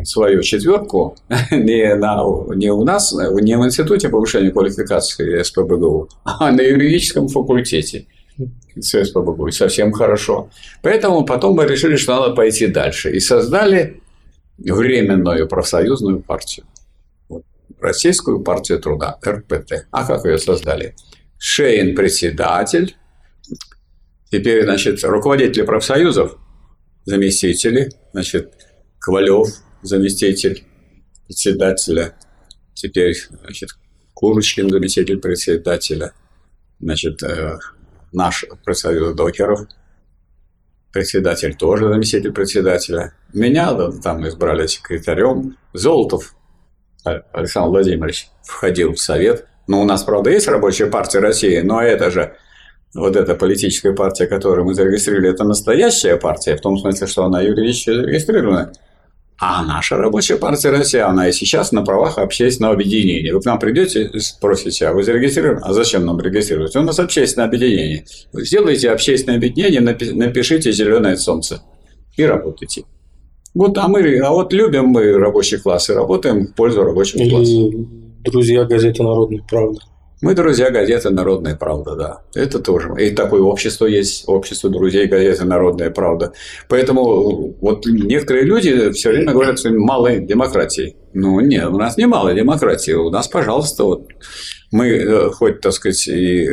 [0.07, 1.15] свою четверку
[1.51, 2.23] не, на,
[2.55, 8.05] не у нас, не в Институте повышения квалификации СПБГУ, а на юридическом факультете
[8.79, 9.51] СПБГУ.
[9.51, 10.49] Совсем хорошо.
[10.81, 13.11] Поэтому потом мы решили, что надо пойти дальше.
[13.11, 14.01] И создали
[14.57, 16.65] временную профсоюзную партию.
[17.79, 19.87] Российскую партию труда, РПТ.
[19.91, 20.95] А как ее создали?
[21.37, 22.95] Шейн председатель.
[24.31, 26.37] Теперь, значит, руководители профсоюзов,
[27.05, 28.51] заместители, значит,
[28.99, 29.47] Ковалев,
[29.81, 30.63] заместитель
[31.25, 32.15] председателя,
[32.73, 33.69] теперь значит,
[34.13, 36.13] Курочкин заместитель председателя,
[36.79, 37.57] значит, э,
[38.11, 39.67] наш профсоюз докеров,
[40.91, 43.13] председатель тоже заместитель председателя.
[43.33, 45.57] Меня там избрали секретарем.
[45.73, 46.35] Золотов
[47.03, 49.45] Александр Владимирович входил в совет.
[49.67, 52.35] Ну, у нас, правда, есть рабочая партия России, но это же
[52.93, 57.41] вот эта политическая партия, которую мы зарегистрировали, это настоящая партия, в том смысле, что она
[57.41, 58.71] юридически зарегистрирована.
[59.39, 63.33] А наша рабочая партия России, она и сейчас на правах общественного объединения.
[63.33, 65.61] Вы к нам придете и спросите, а вы зарегистрированы?
[65.63, 66.75] А зачем нам регистрировать?
[66.75, 68.05] У нас общественное объединение.
[68.33, 71.61] Вы сделайте общественное объединение, напишите «Зеленое солнце»
[72.15, 72.83] и работайте.
[73.53, 77.51] Вот, а мы, а вот любим мы рабочий класс и работаем в пользу рабочего класса.
[77.51, 77.87] Или
[78.23, 79.79] друзья газеты «Народная правда».
[80.21, 82.21] Мы друзья газеты «Народная правда», да.
[82.33, 82.89] Это тоже.
[82.99, 86.33] И такое общество есть, общество друзей газеты «Народная правда».
[86.67, 90.95] Поэтому вот некоторые люди все время говорят, что мало демократии.
[91.13, 92.93] Ну, нет, у нас не мало демократии.
[92.93, 94.07] У нас, пожалуйста, вот
[94.71, 96.49] мы э, хоть, так сказать, и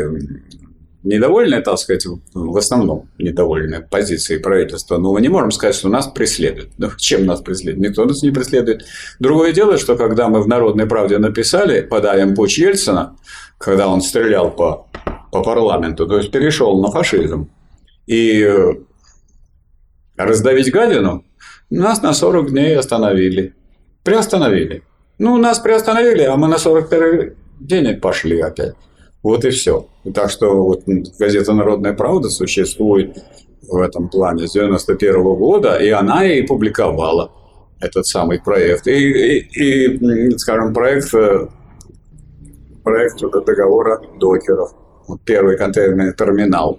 [1.04, 6.06] недовольны, так сказать, в основном недовольны позицией правительства, но мы не можем сказать, что нас
[6.06, 6.70] преследуют.
[6.78, 7.90] Ну, чем нас преследует?
[7.90, 8.84] Никто нас не преследует.
[9.20, 13.16] Другое дело, что когда мы в «Народной правде» написали «Подаем путь Ельцина»,
[13.58, 14.88] когда он стрелял по,
[15.30, 17.50] по парламенту, то есть перешел на фашизм,
[18.06, 18.74] и э,
[20.16, 21.24] раздавить гадину,
[21.70, 23.54] нас на 40 дней остановили.
[24.02, 24.82] Приостановили.
[25.18, 28.74] Ну, нас приостановили, а мы на 41 день пошли опять.
[29.24, 29.86] Вот и все.
[30.14, 30.82] Так что вот
[31.18, 33.16] газета «Народная правда» существует
[33.62, 37.32] в этом плане с 91 года, и она и публиковала
[37.80, 38.86] этот самый проект.
[38.86, 41.48] И, и, и скажем, проект, э,
[42.82, 44.72] проект договора докеров.
[45.24, 46.78] Первый контейнерный терминал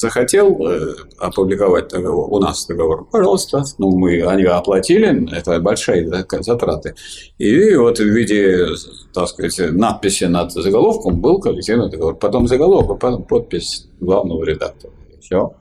[0.00, 6.08] захотел э, опубликовать договор, у нас договор, пожалуйста, ну, мы, они оплатили, это большие
[6.40, 6.94] затраты.
[7.38, 8.66] И вот в виде,
[9.12, 12.16] так сказать, надписи над заголовком был коллективный договор.
[12.16, 14.92] Потом заголовок, а потом подпись главного редактора.
[15.20, 15.52] Все,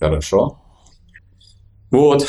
[0.00, 0.58] хорошо.
[1.90, 2.26] Вот,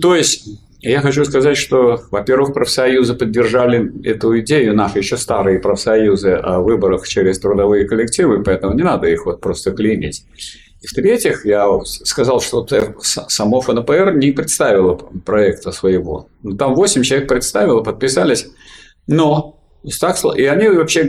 [0.00, 0.48] то есть
[0.80, 7.06] я хочу сказать, что, во-первых, профсоюзы поддержали эту идею, наши еще старые профсоюзы о выборах
[7.06, 10.24] через трудовые коллективы, поэтому не надо их вот просто клеймить.
[10.82, 12.66] И в-третьих, я сказал, что
[13.02, 16.28] само ФНПР не представило проекта своего.
[16.42, 18.46] Ну, там 8 человек представило, подписались,
[19.06, 19.56] но
[20.36, 21.08] и они вообще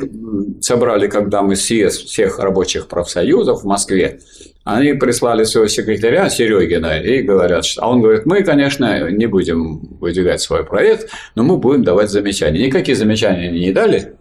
[0.61, 4.19] собрали, когда мы съезд всех рабочих профсоюзов в Москве,
[4.63, 9.79] они прислали своего секретаря Серегина и говорят, что, а он говорит, мы, конечно, не будем
[9.99, 12.67] выдвигать свой проект, но мы будем давать замечания.
[12.67, 14.13] Никакие замечания не дали,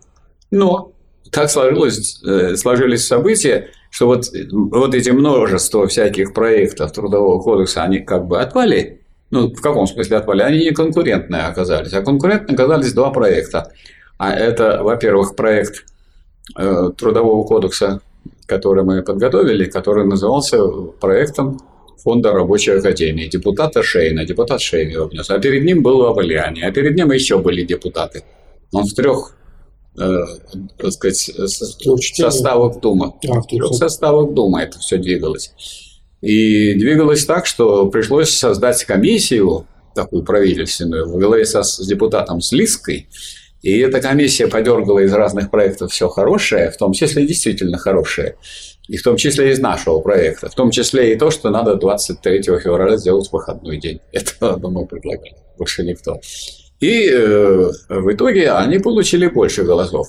[0.51, 0.93] но
[1.31, 8.01] так сложилось, э, сложились события, что вот, вот эти множество всяких проектов Трудового кодекса, они
[8.01, 10.43] как бы отпали, ну, в каком смысле отпали?
[10.43, 13.73] Они не конкурентные оказались, а конкурентные оказались два проекта.
[14.19, 15.87] А это, во-первых, проект
[16.59, 18.03] э, Трудового кодекса,
[18.45, 20.63] который мы подготовили, который назывался
[21.01, 21.59] проектом
[22.05, 23.29] Фонда рабочей академии.
[23.29, 25.31] Депутата Шейна, депутат Шейн его внес.
[25.31, 28.25] А перед ним был Авалиани, а перед ним еще были депутаты.
[28.73, 29.35] Он в трех
[29.97, 31.31] так сказать,
[32.15, 33.15] составах Думы.
[33.29, 35.53] А, в трех составах Думы это все двигалось.
[36.21, 43.09] И двигалось так, что пришлось создать комиссию, такую правительственную, в главе со, с депутатом Слизкой.
[43.63, 48.37] И эта комиссия подергала из разных проектов все хорошее, в том числе действительно хорошее,
[48.87, 52.43] и в том числе из нашего проекта, в том числе и то, что надо 23
[52.43, 54.01] февраля сделать выходной день.
[54.13, 56.21] Это мы предлагали, больше никто.
[56.81, 60.09] И э, в итоге они получили больше голосов.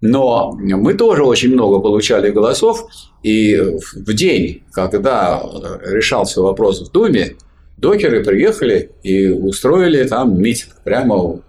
[0.00, 2.86] Но мы тоже очень много получали голосов,
[3.24, 5.42] и в день, когда
[5.84, 7.36] решался вопрос в Думе,
[7.76, 11.40] докеры приехали и устроили там митинг прямо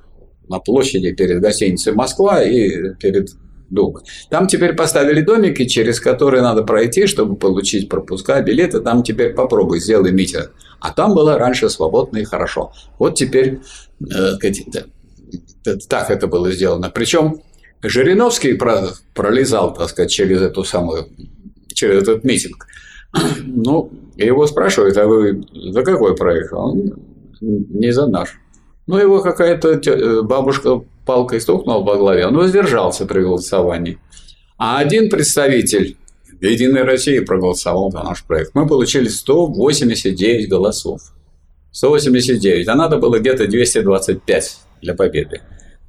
[0.48, 3.30] на площади перед гостиницей Москва и перед
[3.70, 4.02] Думой.
[4.32, 8.80] Там теперь поставили домики, через которые надо пройти, чтобы получить пропуска, билеты.
[8.80, 10.52] Там теперь попробуй, сделай митинг.
[10.80, 12.72] А там было раньше свободно и хорошо.
[12.98, 13.60] Вот теперь
[15.88, 16.90] так это было сделано.
[16.90, 17.42] Причем
[17.82, 18.54] Жириновский
[19.14, 21.08] пролезал, так сказать, через эту самую,
[21.74, 22.68] через этот митинг.
[23.46, 26.54] Ну, его спрашивают, а вы за какой проект?
[26.54, 26.94] Он
[27.42, 28.40] не за наш.
[28.86, 33.98] Ну, его какая-то э, бабушка палкой стукнула по голове, он воздержался при голосовании.
[34.58, 35.98] А один представитель
[36.42, 38.52] Единой России проголосовал за наш проект.
[38.54, 41.02] Мы получили 189 голосов.
[41.72, 45.42] 189, а надо было где-то 225 для победы.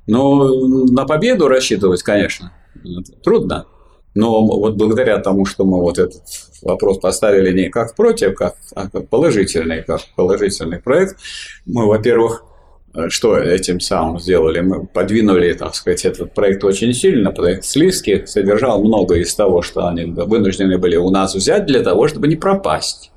[0.07, 0.49] Но
[0.87, 2.53] на победу рассчитывать, конечно,
[3.23, 3.67] трудно.
[4.15, 6.23] Но вот благодаря тому, что мы вот этот
[6.63, 11.17] вопрос поставили не как против, как, а как положительный, как положительный проект,
[11.65, 12.45] мы, во-первых,
[13.09, 14.61] что этим самым сделали?
[14.61, 19.87] Мы подвинули, так сказать, этот проект очень сильно, проект Сливский содержал много из того, что
[19.87, 23.13] они вынуждены были у нас взять для того, чтобы не пропасть.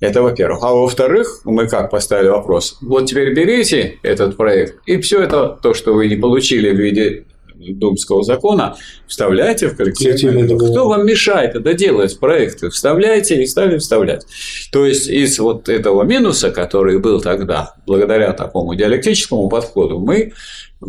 [0.00, 0.62] Это во-первых.
[0.62, 2.78] А во-вторых, мы как поставили вопрос?
[2.80, 7.24] Вот теперь берите этот проект, и все это, то, что вы не получили в виде
[7.58, 8.76] Думского закона,
[9.08, 10.70] вставляйте в коллективный договор.
[10.70, 12.70] Кто вам мешает это делать проекты?
[12.70, 14.24] Вставляйте и стали вставлять.
[14.70, 20.32] То есть из вот этого минуса, который был тогда, благодаря такому диалектическому подходу, мы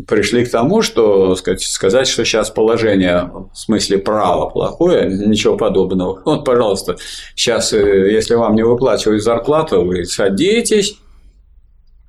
[0.08, 6.22] пришли к тому, что сказать, сказать, что сейчас положение в смысле права плохое, ничего подобного.
[6.26, 6.98] Вот, пожалуйста,
[7.36, 10.98] сейчас, э, если вам не выплачивают зарплату, вы садитесь,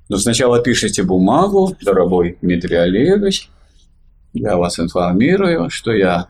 [0.09, 3.49] но сначала пишите бумагу, дорогой Дмитрий Олегович,
[4.33, 6.27] я вас информирую, что я,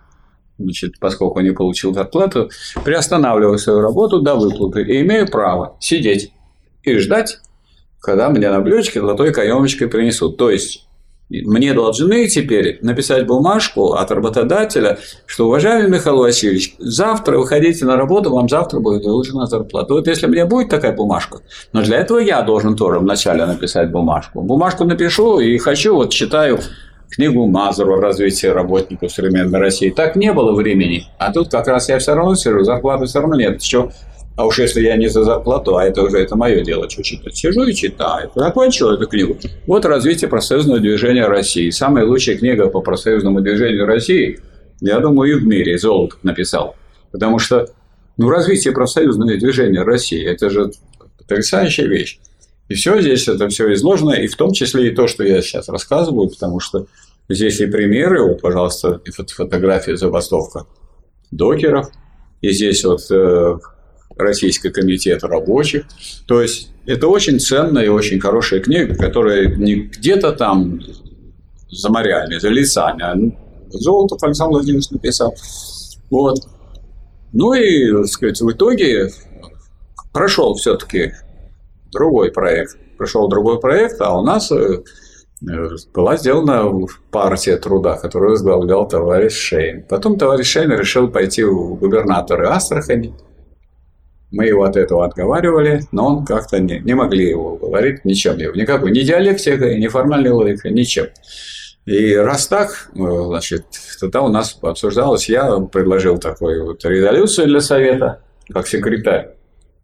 [0.57, 2.49] значит, поскольку не получил зарплату,
[2.85, 6.31] приостанавливаю свою работу до выплаты и имею право сидеть
[6.83, 7.39] и ждать,
[7.99, 10.37] когда мне на блюдечке золотой каемочкой принесут.
[10.37, 10.87] То есть
[11.45, 18.31] мне должны теперь написать бумажку от работодателя, что, уважаемый Михаил Васильевич, завтра выходите на работу,
[18.31, 19.93] вам завтра будет выложена зарплата.
[19.93, 21.39] Вот если мне будет такая бумажка,
[21.71, 24.41] но для этого я должен тоже вначале написать бумажку.
[24.41, 26.59] Бумажку напишу и хочу, вот читаю
[27.09, 29.89] книгу Мазуру «Развитие работников современной России».
[29.89, 31.05] Так не было времени.
[31.17, 33.61] А тут как раз я все равно сижу, зарплаты все равно нет.
[33.61, 33.91] Еще
[34.35, 37.35] а уж если я не за зарплату, а это уже это мое дело, что читать.
[37.35, 38.31] Сижу и читаю.
[38.33, 39.37] Закончил эту книгу.
[39.67, 41.69] Вот развитие профсоюзного движения России.
[41.69, 44.39] Самая лучшая книга по профсоюзному движению России
[44.81, 46.75] я думаю, и в мире Золотов написал.
[47.11, 47.67] Потому что
[48.17, 50.71] ну, развитие профсоюзного движения России– это же
[51.19, 52.19] потрясающая вещь.
[52.67, 55.69] И все здесь, это все изложено, и в том числе и то, что я сейчас
[55.69, 56.87] рассказываю, потому что
[57.29, 59.01] здесь и примеры, вот, пожалуйста,
[59.35, 60.65] фотография забастовка
[61.31, 61.89] докеров,
[62.41, 63.57] и здесь вот э,
[64.21, 65.85] Российский комитет рабочих.
[66.27, 70.81] То есть это очень ценная и очень хорошая книга, которая не где-то там
[71.69, 73.15] за морями, за лицами, а
[73.69, 75.33] Золотов Александр Владимирович написал.
[76.09, 76.37] Вот.
[77.33, 79.09] Ну и, так сказать, в итоге
[80.11, 81.13] прошел все-таки
[81.91, 82.77] другой проект.
[82.97, 84.83] Прошел другой проект, а у нас э,
[85.93, 89.83] была сделана партия труда, которую возглавлял товарищ Шейн.
[89.89, 93.13] Потом товарищ Шейн решил пойти в губернаторы Астрахани.
[94.31, 98.37] Мы его от этого отговаривали, но он как-то не, не могли его говорить ничем.
[98.37, 101.07] Никакой ни диалектикой, ни формальной логикой, ничем.
[101.85, 103.65] И раз так, э, значит,
[103.99, 109.35] тогда у нас обсуждалось, я предложил такую вот резолюцию для Совета, как секретарь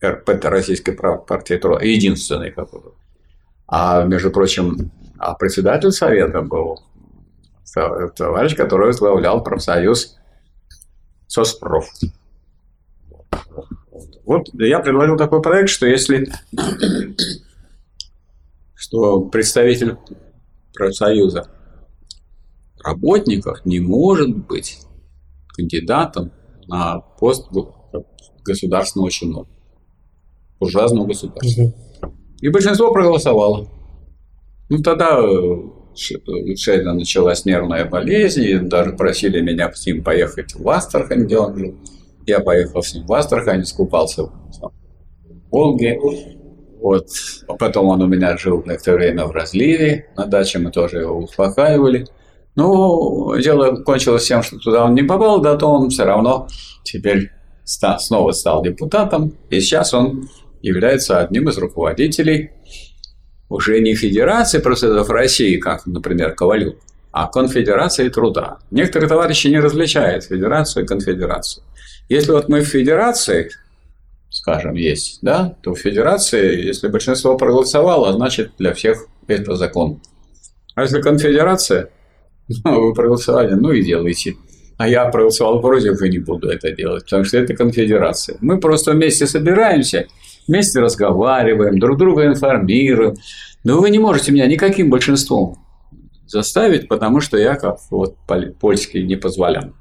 [0.04, 2.94] РПТ Российской партии труда, единственный какой-то.
[3.68, 6.80] А, между прочим, а председатель Совета был
[8.16, 10.18] товарищ, который возглавлял профсоюз
[11.28, 11.90] Соспроф.
[14.28, 16.28] Вот я предложил такой проект, что если
[18.76, 19.96] что представитель
[20.74, 21.50] профсоюза
[22.84, 24.80] работников не может быть
[25.56, 26.34] кандидатом
[26.68, 27.48] на пост
[28.44, 29.50] государственного чиновника,
[30.60, 31.74] буржуазного государства.
[32.42, 33.70] И большинство проголосовало.
[34.68, 40.68] Ну, тогда э, Шейна началась нервная болезнь, и даже просили меня с ним поехать в
[40.68, 41.76] Астрахань, где он жил.
[42.28, 44.72] Я поехал с ним в Астрахань, скупался в
[45.50, 45.98] Волге.
[46.82, 47.08] Вот.
[47.58, 52.06] Потом он у меня жил некоторое время в разливе, на даче мы тоже его успокаивали.
[52.56, 56.48] Ну, дело кончилось тем, что туда он не попал, да то он все равно
[56.84, 57.32] теперь
[57.64, 60.30] снова стал депутатом, и сейчас он
[60.62, 62.52] является одним из руководителей
[63.50, 66.76] уже не Федерации профсоюзов России, как, например, Ковалев,
[67.12, 68.58] а Конфедерации труда.
[68.72, 71.64] Некоторые товарищи не различают Федерацию и Конфедерацию.
[72.10, 73.52] Если вот мы в Федерации,
[74.30, 80.02] скажем, есть, да, то в Федерации, если большинство проголосовало, значит для всех это закон.
[80.76, 81.90] А если конфедерация,
[82.64, 84.36] ну, вы проголосовали, ну и делайте.
[84.78, 88.38] А я проголосовал против и не буду это делать, потому что это конфедерация.
[88.42, 90.06] Мы просто вместе собираемся,
[90.48, 93.16] вместе разговариваем, друг друга информируем.
[93.64, 95.58] Но вы не можете меня никаким большинством
[96.28, 98.16] заставить, потому что я как вот
[98.60, 99.74] польский не позволял.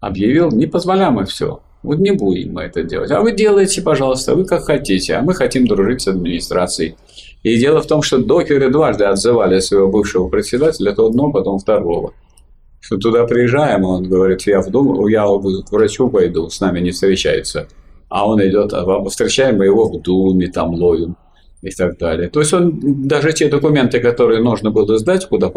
[0.00, 1.62] Объявил, не позволяем и все.
[1.82, 3.10] Вот не будем мы это делать.
[3.10, 5.14] А вы делайте, пожалуйста, вы как хотите.
[5.14, 6.96] А мы хотим дружить с администрацией.
[7.42, 12.12] И дело в том, что докеры дважды отзывали своего бывшего председателя, то одного, потом второго.
[12.80, 16.90] Что туда приезжаем, он говорит, я, в дом, я к врачу пойду, с нами не
[16.90, 17.68] встречается.
[18.08, 21.16] А он идет, а встречаем мы его в Думе, там ловим
[21.62, 22.28] и так далее.
[22.28, 25.48] То есть он даже те документы, которые нужно было сдать, куда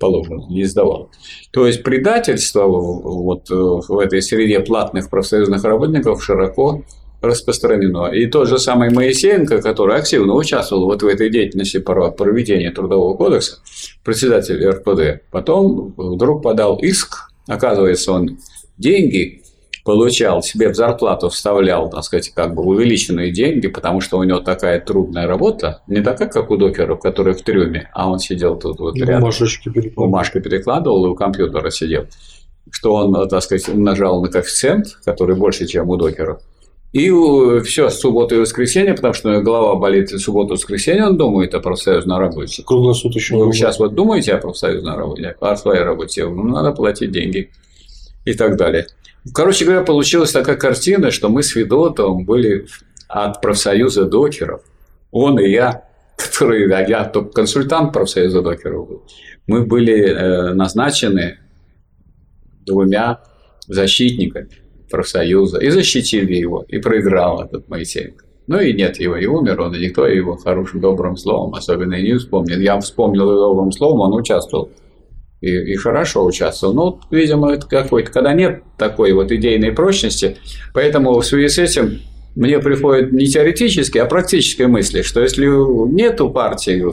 [0.00, 1.10] положено, не сдавал.
[1.52, 6.82] То есть предательство вот в этой среде платных профсоюзных работников широко
[7.20, 8.06] распространено.
[8.06, 13.14] И тот же самый Моисеенко, который активно участвовал вот в этой деятельности по проведению Трудового
[13.14, 13.58] кодекса,
[14.02, 18.38] председатель РПД, потом вдруг подал иск, оказывается, он
[18.78, 19.39] деньги
[19.84, 24.40] получал, себе в зарплату вставлял, так сказать, как бы увеличенные деньги, потому что у него
[24.40, 28.78] такая трудная работа, не такая, как у докеров, которые в трюме, а он сидел тут
[28.78, 29.20] вот рядом.
[29.20, 30.06] Бумажечки перекладывал.
[30.06, 32.06] Бумажки перекладывал и у компьютера сидел.
[32.70, 36.40] Что он, так сказать, умножал на коэффициент, который больше, чем у докеров.
[36.92, 37.08] И
[37.64, 41.60] все, суббота и воскресенье, потому что голова болит и субботу и воскресенье, он думает о
[41.60, 42.64] профсоюзной работе.
[42.64, 43.38] Круглосуточно.
[43.38, 47.50] Вы сейчас вот думаете о профсоюзной работе, о своей работе, ну, надо платить деньги
[48.24, 48.86] и так далее.
[49.34, 52.66] Короче говоря, получилась такая картина, что мы с Федотовым были
[53.08, 54.62] от профсоюза докеров,
[55.10, 55.84] он и я,
[56.16, 59.02] который, а я только консультант профсоюза докеров был,
[59.46, 61.38] мы были э, назначены
[62.64, 63.20] двумя
[63.66, 64.50] защитниками
[64.90, 68.24] профсоюза, и защитили его, и проиграл этот Моисеенко.
[68.46, 72.02] Ну и нет его, и умер он, и никто его хорошим, добрым словом особенно и
[72.02, 72.58] не вспомнил.
[72.58, 74.70] Я вспомнил его добрым словом, он участвовал
[75.40, 76.74] и, и хорошо участвовал.
[76.74, 80.36] Ну, видимо, это какой-то, когда нет такой вот идейной прочности,
[80.74, 82.00] поэтому в связи с этим
[82.36, 85.46] мне приходит не теоретические, а практические мысли, что если
[85.92, 86.84] нету партии,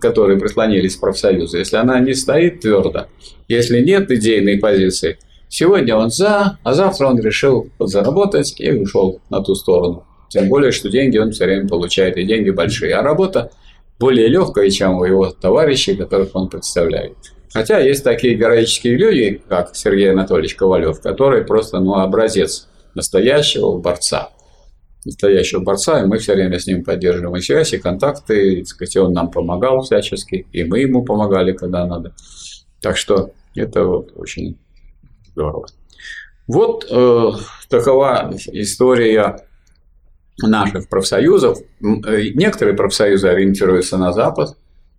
[0.00, 3.06] которые прислонились к профсоюзу, если она не стоит твердо,
[3.48, 5.18] если нет идейной позиции,
[5.48, 10.04] сегодня он за, а завтра он решил заработать и ушел на ту сторону.
[10.28, 12.94] Тем более, что деньги он все время получает, и деньги большие.
[12.94, 13.52] А работа
[13.98, 17.16] более легкая, чем у его товарищей, которых он представляет.
[17.56, 24.28] Хотя есть такие героические люди, как Сергей Анатольевич Ковалев, который просто ну, образец настоящего борца.
[25.06, 28.58] Настоящего борца, и мы все время с ним поддерживаем связь и контакты.
[28.60, 32.14] И, сказать, он нам помогал всячески, и мы ему помогали, когда надо.
[32.82, 34.58] Так что это вот очень
[35.28, 35.66] здорово.
[36.46, 37.30] Вот э,
[37.70, 39.46] такова история
[40.42, 41.56] наших профсоюзов.
[41.80, 44.58] Э, некоторые профсоюзы ориентируются на Запад,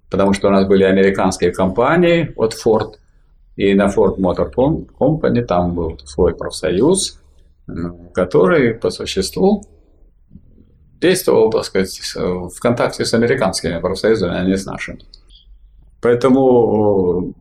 [0.09, 2.95] потому что у нас были американские компании, вот Ford,
[3.55, 4.53] и на Ford Motor
[4.99, 7.19] Company там был свой профсоюз,
[8.13, 9.65] который по существу
[11.01, 14.99] действовал, так сказать, в контакте с американскими профсоюзами, а не с нашими.
[16.01, 17.33] Поэтому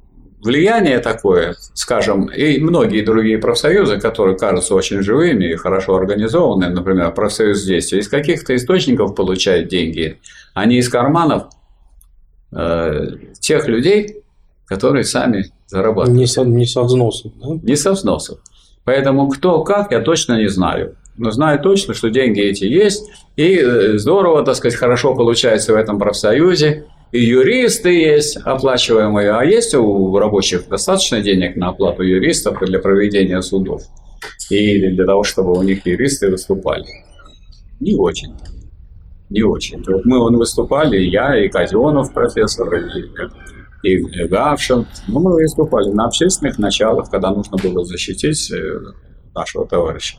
[0.42, 7.12] влияние такое, скажем, и многие другие профсоюзы, которые кажутся очень живыми и хорошо организованы, например,
[7.12, 10.18] профсоюз действия, из каких-то источников получает деньги,
[10.54, 11.44] а не из карманов
[12.57, 14.22] э, тех людей,
[14.66, 16.18] которые сами зарабатывают.
[16.18, 17.48] Не со, не со взносов, да?
[17.62, 18.38] Не со взносов.
[18.84, 20.96] Поэтому кто как, я точно не знаю.
[21.18, 25.76] Но знаю точно, что деньги эти есть, и э, здорово, так сказать, хорошо получается в
[25.76, 32.59] этом профсоюзе, и юристы есть оплачиваемые, а есть у рабочих достаточно денег на оплату юристов
[32.61, 33.82] для проведения судов
[34.50, 36.84] и для того, чтобы у них юристы выступали.
[37.80, 38.34] Не очень.
[39.31, 39.83] Не очень.
[39.87, 42.68] Вот мы он выступали, я, и Казенов профессор,
[43.83, 44.87] и, и Гавшин.
[45.09, 48.81] Ну, мы выступали на общественных началах, когда нужно было защитить э,
[49.35, 50.18] нашего товарища.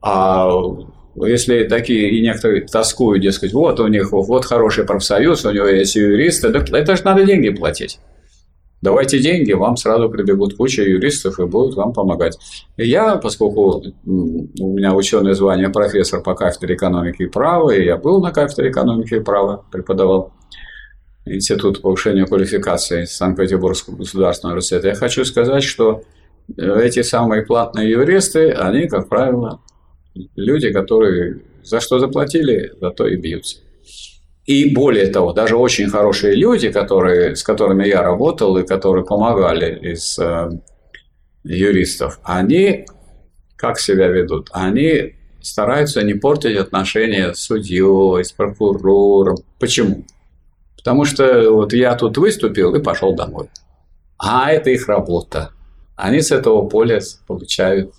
[0.00, 0.50] А
[1.16, 5.94] если такие и некоторые тоскуют, дескать, вот у них вот хороший профсоюз, у него есть
[5.94, 7.98] юристы, так это же надо деньги платить.
[8.82, 12.36] Давайте деньги, вам сразу прибегут куча юристов и будут вам помогать.
[12.76, 18.20] Я, поскольку у меня ученое звание профессор по кафедре экономики и права, и я был
[18.20, 20.32] на кафедре экономики и права, преподавал
[21.24, 26.02] Институт повышения квалификации Санкт-Петербургского государственного университета, я хочу сказать, что
[26.56, 29.60] эти самые платные юристы, они, как правило,
[30.34, 33.58] люди, которые за что заплатили, за то и бьются.
[34.44, 39.92] И более того, даже очень хорошие люди, которые, с которыми я работал и которые помогали
[39.92, 40.50] из э,
[41.44, 42.86] юристов, они
[43.56, 44.48] как себя ведут?
[44.52, 49.36] Они стараются не портить отношения с судьей, с прокурором.
[49.60, 50.04] Почему?
[50.76, 53.48] Потому что вот я тут выступил и пошел домой.
[54.18, 55.50] А это их работа.
[55.94, 57.94] Они с этого поля получают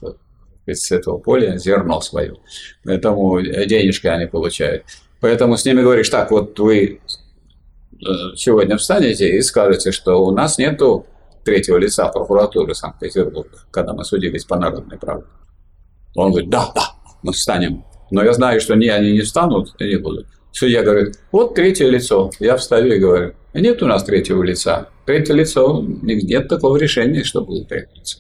[0.66, 2.36] с этого поля зерно свое.
[2.84, 4.86] Поэтому денежки они получают.
[5.24, 8.06] Поэтому с ними говоришь, так, вот вы э,
[8.36, 11.06] сегодня встанете и скажете, что у нас нету
[11.46, 15.24] третьего лица прокуратуры Санкт-Петербурга, когда мы судились по народной правде.
[16.14, 16.82] Он говорит, да, да,
[17.22, 17.86] мы встанем.
[18.12, 20.28] Но я знаю, что ни они не встанут и не будут.
[20.52, 22.30] Судья говорит, вот третье лицо.
[22.42, 24.90] Я встаю и говорю, нет у нас третьего лица.
[25.06, 28.20] Третье лицо, нет такого решения, что будет третье лицо.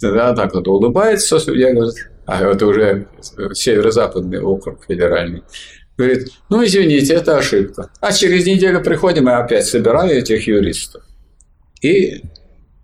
[0.00, 1.94] Тогда так вот улыбается судья, говорит,
[2.26, 3.06] а это уже
[3.52, 5.44] северо-западный округ федеральный.
[6.02, 7.90] Говорит, ну извините, это ошибка.
[8.00, 11.04] А через неделю приходим и опять собираю этих юристов.
[11.80, 12.22] И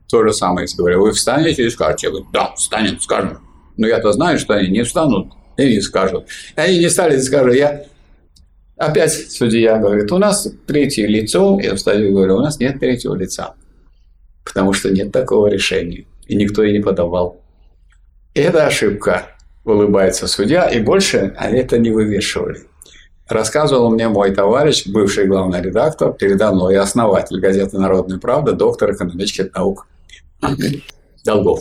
[0.08, 3.38] то же самое, говорю, вы встанете и скажете, я говорю, да, встанем, скажем.
[3.76, 6.26] Но я-то знаю, что они не встанут и не скажут.
[6.54, 7.84] Они не стали скажут, я
[8.76, 13.14] опять судья говорит, у нас третье лицо, я встаю и говорю, у нас нет третьего
[13.14, 13.54] лица,
[14.44, 17.42] потому что нет такого решения и никто и не подавал.
[18.34, 19.26] Это ошибка,
[19.64, 22.60] улыбается судья, и больше они это не вывешивали.
[23.28, 28.92] Рассказывал мне мой товарищ, бывший главный редактор, передо мной и основатель газеты «Народная правда», доктор
[28.92, 29.86] экономических наук
[31.24, 31.60] Долгов.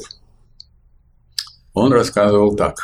[1.73, 2.77] Он рассказывал так,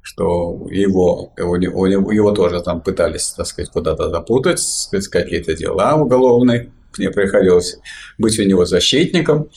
[0.00, 6.72] что его, его, его, тоже там пытались, так сказать, куда-то запутать, сказать, какие-то дела уголовные.
[6.96, 7.78] Мне приходилось
[8.16, 9.50] быть у него защитником.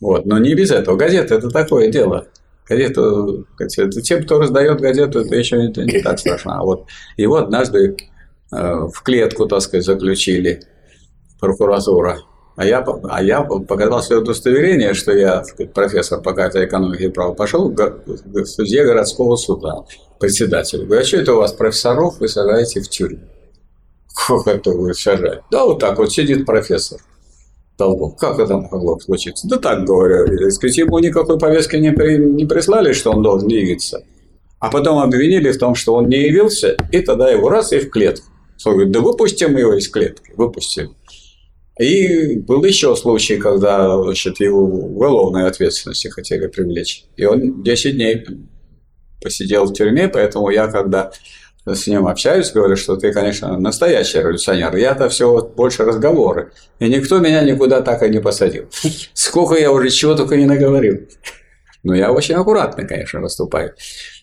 [0.00, 0.26] Вот.
[0.26, 0.96] Но не без этого.
[0.96, 2.28] Газета– это такое дело.
[2.68, 6.58] Газету, это тем, кто раздает газету, это еще не, не так страшно.
[6.58, 6.86] А вот
[7.16, 7.96] его однажды
[8.52, 10.62] э, в клетку, так сказать, заключили
[11.38, 12.18] прокуратура.
[12.56, 15.44] А я, а я показал свое удостоверение, что я
[15.74, 17.34] профессор по карте экономики и права.
[17.34, 18.02] Пошел к
[18.46, 19.84] судье городского суда,
[20.18, 20.86] председателю.
[20.86, 23.20] Говорю, а что это у вас профессоров вы сажаете в тюрьму?
[24.26, 25.42] Как это вы сажаете?
[25.50, 26.98] Да, вот так вот сидит профессор
[27.78, 28.16] долгов.
[28.16, 29.48] Как это могло случиться?
[29.48, 30.50] Да так говорю.
[30.50, 34.02] Сказать, ему никакой повестки не, при, не прислали, что он должен явиться.
[34.58, 37.90] А потом обвинили в том, что он не явился, и тогда его раз и в
[37.90, 38.26] клетку.
[38.64, 40.96] Он говорит, да выпустим его из клетки, выпустим.
[41.78, 47.04] И был еще случай, когда значит, его уголовной ответственности хотели привлечь.
[47.16, 48.24] И он 10 дней
[49.20, 51.12] посидел в тюрьме, поэтому я, когда
[51.74, 54.76] с ним общаюсь, говорю, что ты, конечно, настоящий революционер.
[54.76, 56.52] Я-то все вот больше разговоры.
[56.78, 58.66] И никто меня никуда так и не посадил.
[59.14, 61.08] Сколько я уже чего только не наговорил.
[61.82, 63.74] Но я очень аккуратно, конечно, выступаю.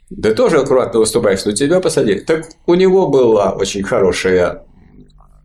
[0.10, 2.20] Да тоже аккуратно выступаешь, что тебя посадили.
[2.20, 4.64] Так у него была очень хорошая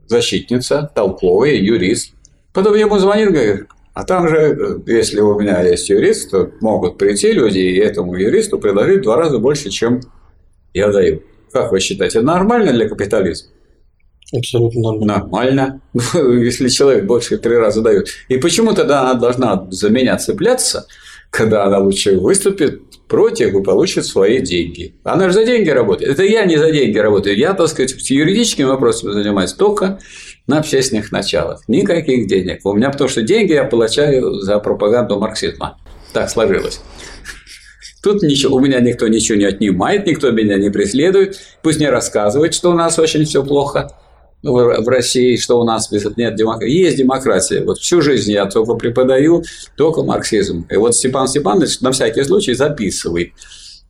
[0.07, 2.15] защитница, толковая, юрист.
[2.53, 7.33] Потом ему звонит, говорит, а там же, если у меня есть юрист, то могут прийти
[7.33, 10.01] люди и этому юристу предложить в два раза больше, чем
[10.73, 11.23] я даю.
[11.53, 13.51] Как вы считаете, нормально для капитализма?
[14.37, 15.07] Абсолютно нормально.
[15.07, 15.81] Нормально.
[16.45, 18.09] Если человек больше три раза дает.
[18.29, 20.87] И почему тогда она должна за меня цепляться,
[21.31, 24.95] когда она лучше выступит против и получит свои деньги.
[25.03, 26.13] Она же за деньги работает.
[26.13, 27.37] Это я не за деньги работаю.
[27.37, 29.99] Я, так сказать, юридическими вопросами занимаюсь только
[30.47, 31.63] на общественных началах.
[31.69, 32.61] Никаких денег.
[32.65, 35.79] У меня потому что деньги я получаю за пропаганду марксизма.
[36.13, 36.81] Так сложилось.
[38.03, 41.39] Тут ничего, у меня никто ничего не отнимает, никто меня не преследует.
[41.63, 43.91] Пусть не рассказывает, что у нас очень все плохо
[44.43, 46.73] в России, что у нас нет демократии.
[46.73, 47.63] Есть демократия.
[47.65, 49.43] Вот всю жизнь я только преподаю,
[49.77, 50.67] только марксизм.
[50.71, 53.33] И вот Степан Степанович на всякий случай записывает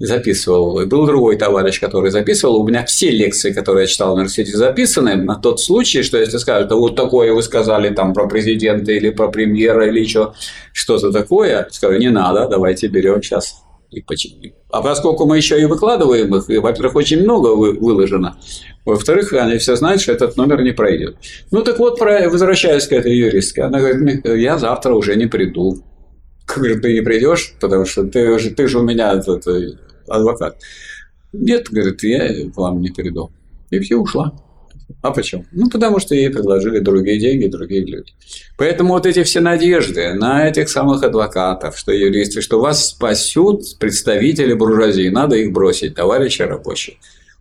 [0.00, 0.80] записывал.
[0.80, 2.60] И был другой товарищ, который записывал.
[2.60, 6.38] У меня все лекции, которые я читал в университете, записаны на тот случай, что если
[6.38, 10.34] скажут, да вот такое вы сказали там про президента или про премьера или еще
[10.72, 13.56] что-то такое, скажу, не надо, давайте берем сейчас
[13.90, 14.42] и почему.
[14.70, 18.38] А поскольку мы еще и выкладываем их, и, во-первых, очень много выложено,
[18.84, 21.16] во-вторых, они все знают, что этот номер не пройдет.
[21.50, 25.82] Ну так вот, возвращаясь к этой юристке, она говорит, я завтра уже не приду.
[26.56, 29.72] Говорит, ты не придешь, потому что ты, уже, ты же у меня этот, э,
[30.08, 30.56] адвокат.
[31.34, 33.30] Нет, говорит, я к вам не приду.
[33.68, 34.32] И все ушла.
[35.02, 35.44] А почему?
[35.52, 38.12] Ну, потому что ей предложили другие деньги, другие люди.
[38.56, 44.54] Поэтому вот эти все надежды на этих самых адвокатов, что юристы, что вас спасут представители
[44.54, 46.96] буржуазии, надо их бросить, товарищи рабочие.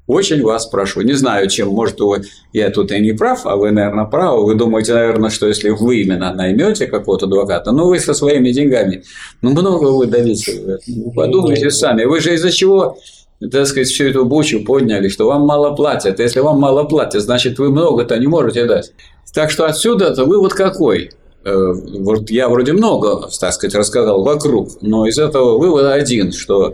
[0.08, 1.02] Очень вас прошу.
[1.02, 2.22] Не знаю, чем, может, вы,
[2.54, 4.46] я тут и не прав, а вы, наверное, правы.
[4.46, 9.04] Вы думаете, наверное, что если вы именно наймете какого-то адвоката, ну, вы со своими деньгами,
[9.42, 10.80] ну, много вы дадите.
[11.14, 12.06] Подумайте сами.
[12.06, 12.98] Вы же из-за чего
[13.40, 16.20] так сказать, всю эту бучу подняли, что вам мало платят.
[16.20, 18.94] Если вам мало платят, значит, вы много-то не можете дать.
[19.34, 21.12] Так что отсюда-то вывод какой?
[21.44, 26.74] Э, вот я вроде много, так сказать, рассказал вокруг, но из этого вывод один, что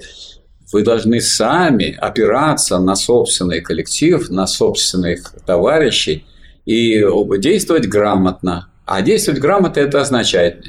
[0.71, 6.25] вы должны сами опираться на собственный коллектив, на собственных товарищей
[6.65, 7.03] и
[7.37, 8.69] действовать грамотно.
[8.85, 10.65] А действовать грамотно это означает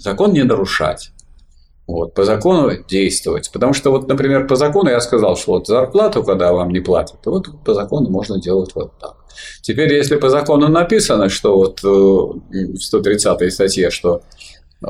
[0.00, 1.12] закон не нарушать.
[1.86, 3.50] Вот, по закону действовать.
[3.52, 7.18] Потому что, вот, например, по закону я сказал, что вот зарплату, когда вам не платят,
[7.24, 9.14] вот по закону можно делать вот так.
[9.62, 14.22] Теперь, если по закону написано, что вот э, в 130 статье, что
[14.82, 14.88] э,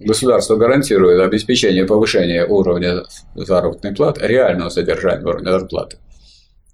[0.00, 3.04] государство гарантирует обеспечение повышения уровня
[3.36, 5.98] заработной платы, реального содержания уровня зарплаты,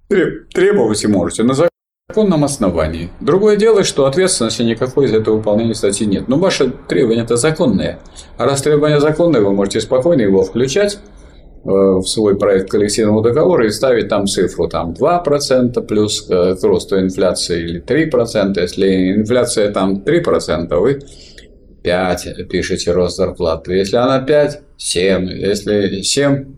[0.09, 1.55] требовать и можете на
[2.11, 3.11] законном основании.
[3.21, 6.27] Другое дело, что ответственности никакой за это выполнение статьи нет.
[6.27, 7.99] Но ваши требования это законные.
[8.39, 13.67] А раз требования законные, вы можете спокойно его включать э, в свой проект коллективного договора
[13.67, 18.59] и ставить там цифру там 2% плюс к росту инфляции или 3%.
[18.59, 21.03] Если инфляция там 3%, вы
[21.83, 23.75] 5 пишете рост зарплаты.
[23.75, 25.29] Если она 5, 7.
[25.29, 26.55] Если 7,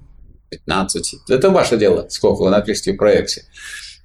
[0.49, 1.15] 15.
[1.29, 3.43] Это ваше дело, сколько вы напишите в проекте.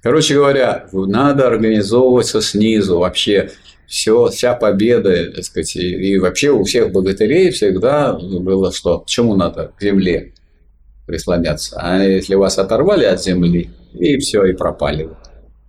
[0.02, 3.50] Короче говоря, надо организовываться снизу вообще.
[3.86, 9.04] Все, вся победа, так сказать, и вообще у всех богатырей всегда было что?
[9.06, 9.72] Чему надо?
[9.78, 10.32] К земле
[11.06, 11.78] прислоняться.
[11.80, 15.08] А если вас оторвали от земли, и все, и пропали,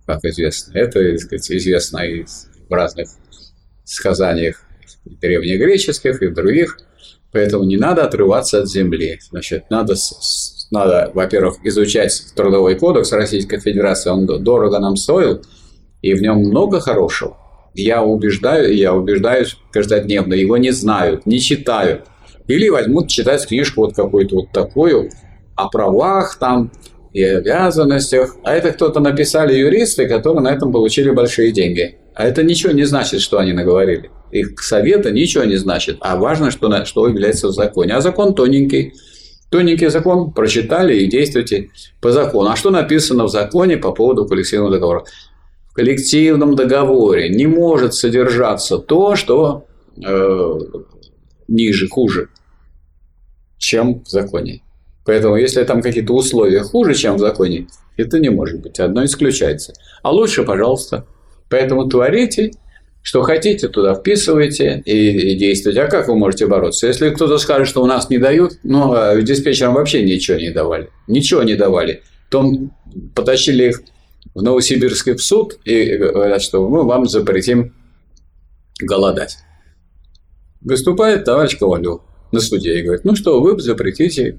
[0.04, 0.76] как известно.
[0.76, 2.24] Это, так сказать, известно и
[2.68, 3.08] в разных
[3.84, 4.64] сказаниях
[5.04, 6.78] древнегреческих и других.
[7.30, 9.18] Поэтому не надо отрываться от земли.
[9.30, 9.94] Значит, надо
[10.70, 15.42] надо, во-первых, изучать Трудовой кодекс Российской Федерации, он дорого нам стоил,
[16.02, 17.36] и в нем много хорошего.
[17.74, 22.06] Я убеждаю, я убеждаюсь каждодневно, его не знают, не читают.
[22.46, 25.10] Или возьмут читать книжку вот какую-то вот такую
[25.54, 26.70] о правах там
[27.12, 28.36] и обязанностях.
[28.42, 31.96] А это кто-то написали юристы, которые на этом получили большие деньги.
[32.14, 34.10] А это ничего не значит, что они наговорили.
[34.32, 35.98] Их совета ничего не значит.
[36.00, 37.94] А важно, что, что является в законе.
[37.94, 38.94] А закон тоненький.
[39.50, 41.70] Тоненький закон прочитали и действуйте
[42.00, 42.50] по закону.
[42.50, 45.04] А что написано в законе по поводу коллективного договора?
[45.70, 49.64] В коллективном договоре не может содержаться то, что
[50.04, 50.58] э,
[51.46, 52.28] ниже, хуже,
[53.56, 54.62] чем в законе.
[55.04, 58.78] Поэтому, если там какие-то условия хуже, чем в законе, это не может быть.
[58.78, 59.72] Одно исключается.
[60.02, 61.06] А лучше, пожалуйста.
[61.48, 62.50] Поэтому творите
[63.02, 65.82] что хотите, туда вписываете и, и действуйте.
[65.82, 66.86] А как вы можете бороться?
[66.86, 70.90] Если кто-то скажет, что у нас не дают, ну, а диспетчерам вообще ничего не давали.
[71.06, 72.02] Ничего не давали.
[72.30, 72.72] Потом
[73.14, 73.82] потащили их
[74.34, 77.74] в Новосибирский в суд и говорят, что мы вам запретим
[78.78, 79.38] голодать.
[80.60, 84.38] Выступает товарищ Ковалев на суде и говорит, ну что, вы запретите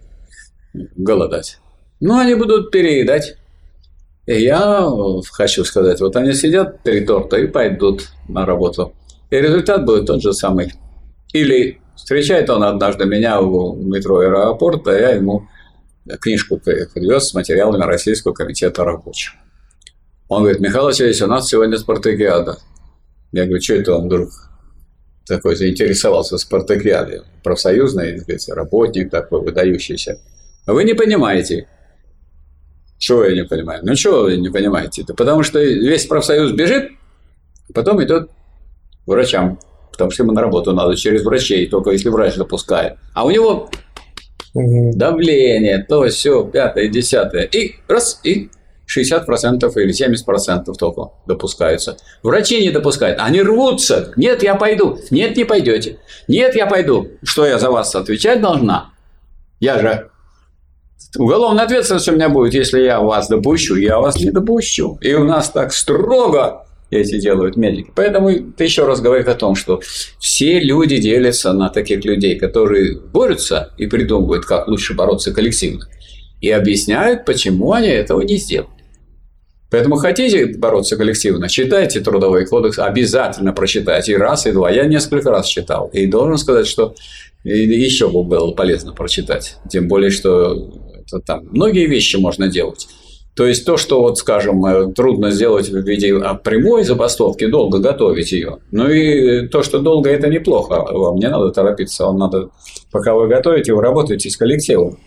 [0.74, 1.58] голодать.
[2.00, 3.36] Ну, они будут переедать.
[4.32, 4.88] Я
[5.32, 8.94] хочу сказать, вот они сидят три торта и пойдут на работу.
[9.32, 10.72] И результат будет тот же самый.
[11.34, 15.48] Или встречает он однажды меня в метро аэропорта, я ему
[16.22, 19.34] книжку привез с материалами Российского комитета рабочих.
[20.28, 22.60] Он говорит, Михаил Васильевич, у нас сегодня спартакиада.
[23.32, 24.30] Я говорю, что это он вдруг
[25.26, 27.22] такой заинтересовался спартакиадой?
[27.44, 30.20] Профсоюзный, сказать, работник такой выдающийся.
[30.68, 31.68] Вы не понимаете.
[33.00, 33.80] Чего я не понимаю?
[33.84, 35.02] Ну, чего вы не понимаете?
[35.04, 36.92] Это потому что весь профсоюз бежит,
[37.74, 38.30] потом идет
[39.08, 39.58] врачам,
[39.92, 42.98] потому что ему на работу надо через врачей, только если врач допускает.
[43.14, 43.70] А у него
[44.54, 47.44] давление, то все, пятое, десятое.
[47.44, 48.50] И раз, и
[48.94, 51.98] 60% или 70% только допускаются.
[52.22, 53.20] Врачи не допускают.
[53.20, 54.12] Они рвутся.
[54.18, 55.00] Нет, я пойду.
[55.10, 56.00] Нет, не пойдете.
[56.28, 57.08] Нет, я пойду.
[57.24, 58.92] Что я за вас отвечать должна?
[59.62, 60.10] Я же
[61.18, 64.98] Уголовная ответственность у меня будет, если я вас допущу, я вас не допущу.
[65.02, 67.92] И у нас так строго эти делают медики.
[67.96, 69.82] Поэтому ты еще раз говоришь о том, что
[70.20, 75.88] все люди делятся на таких людей, которые борются и придумывают, как лучше бороться коллективно,
[76.42, 78.70] и объясняют, почему они этого не сделали.
[79.72, 84.72] Поэтому хотите бороться коллективно, читайте Трудовой кодекс, обязательно прочитайте и раз, и два.
[84.72, 85.92] Я несколько раз читал.
[85.94, 86.96] И должен сказать, что
[87.44, 89.58] еще бы было полезно прочитать.
[89.70, 90.72] Тем более, что
[91.26, 92.88] там многие вещи можно делать.
[93.36, 97.80] То есть то, что, вот, скажем, э, трудно сделать в виде а, прямой забастовки, долго
[97.80, 98.58] готовить ее.
[98.72, 100.74] Ну и то, что долго, это неплохо.
[100.92, 102.50] Вам не надо торопиться, вам надо,
[102.92, 104.98] пока вы готовите, вы работаете с коллективом.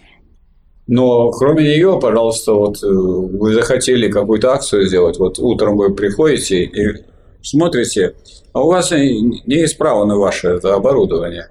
[0.87, 6.65] Но кроме нее, пожалуйста, вот э, вы захотели какую-то акцию сделать, вот утром вы приходите
[6.65, 7.05] и
[7.43, 8.15] смотрите,
[8.55, 11.49] а у вас неисправно ваше это оборудование,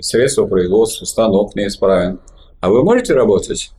[0.00, 2.20] средства производства, станок неисправен.
[2.60, 3.70] А вы можете работать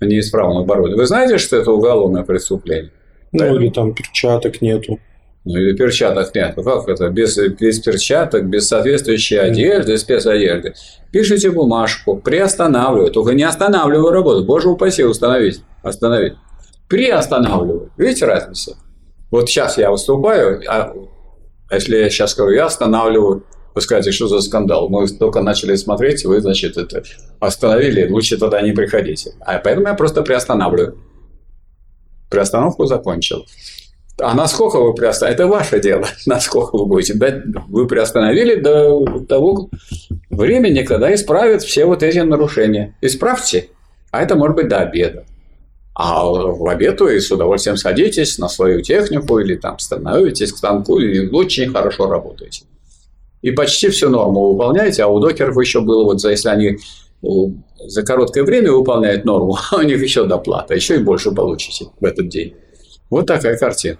[0.00, 0.98] на неисправном оборудовании?
[0.98, 2.92] Вы знаете, что это уголовное преступление?
[3.32, 3.48] Ну, да?
[3.48, 4.98] или там перчаток нету.
[5.44, 6.54] Ну, или перчаток нет.
[6.56, 7.08] Ну, как это?
[7.08, 10.74] Без, без перчаток, без соответствующей одежды, спецодежды.
[11.10, 13.10] Пишите бумажку, приостанавливаю.
[13.10, 14.44] Только не останавливаю работу.
[14.44, 15.62] Боже упаси, установить.
[15.82, 16.34] Остановить.
[16.88, 17.90] Приостанавливаю.
[17.96, 18.76] Видите разницу?
[19.30, 20.94] Вот сейчас я выступаю, а
[21.70, 23.44] если я сейчас скажу, я останавливаю,
[23.78, 24.88] вы скажете, что за скандал?
[24.88, 27.04] Мы только начали смотреть, вы, значит, это
[27.38, 29.34] остановили, лучше тогда не приходите.
[29.40, 30.98] А поэтому я просто приостанавливаю.
[32.28, 33.46] Приостановку закончил.
[34.20, 35.34] А насколько вы приостановили?
[35.36, 37.14] Это ваше дело, насколько вы будете.
[37.68, 39.70] Вы приостановили до того
[40.28, 42.96] времени, когда исправят все вот эти нарушения.
[43.00, 43.68] Исправьте.
[44.10, 45.24] А это может быть до обеда.
[45.94, 50.98] А в обед вы с удовольствием садитесь на свою технику или там становитесь к станку
[50.98, 52.64] и очень хорошо работаете.
[53.42, 56.78] И почти всю норму выполняете, а у докеров еще было, вот за если они
[57.20, 62.28] за короткое время выполняют норму, у них еще доплата, еще и больше получите в этот
[62.28, 62.54] день.
[63.10, 63.98] Вот такая картина.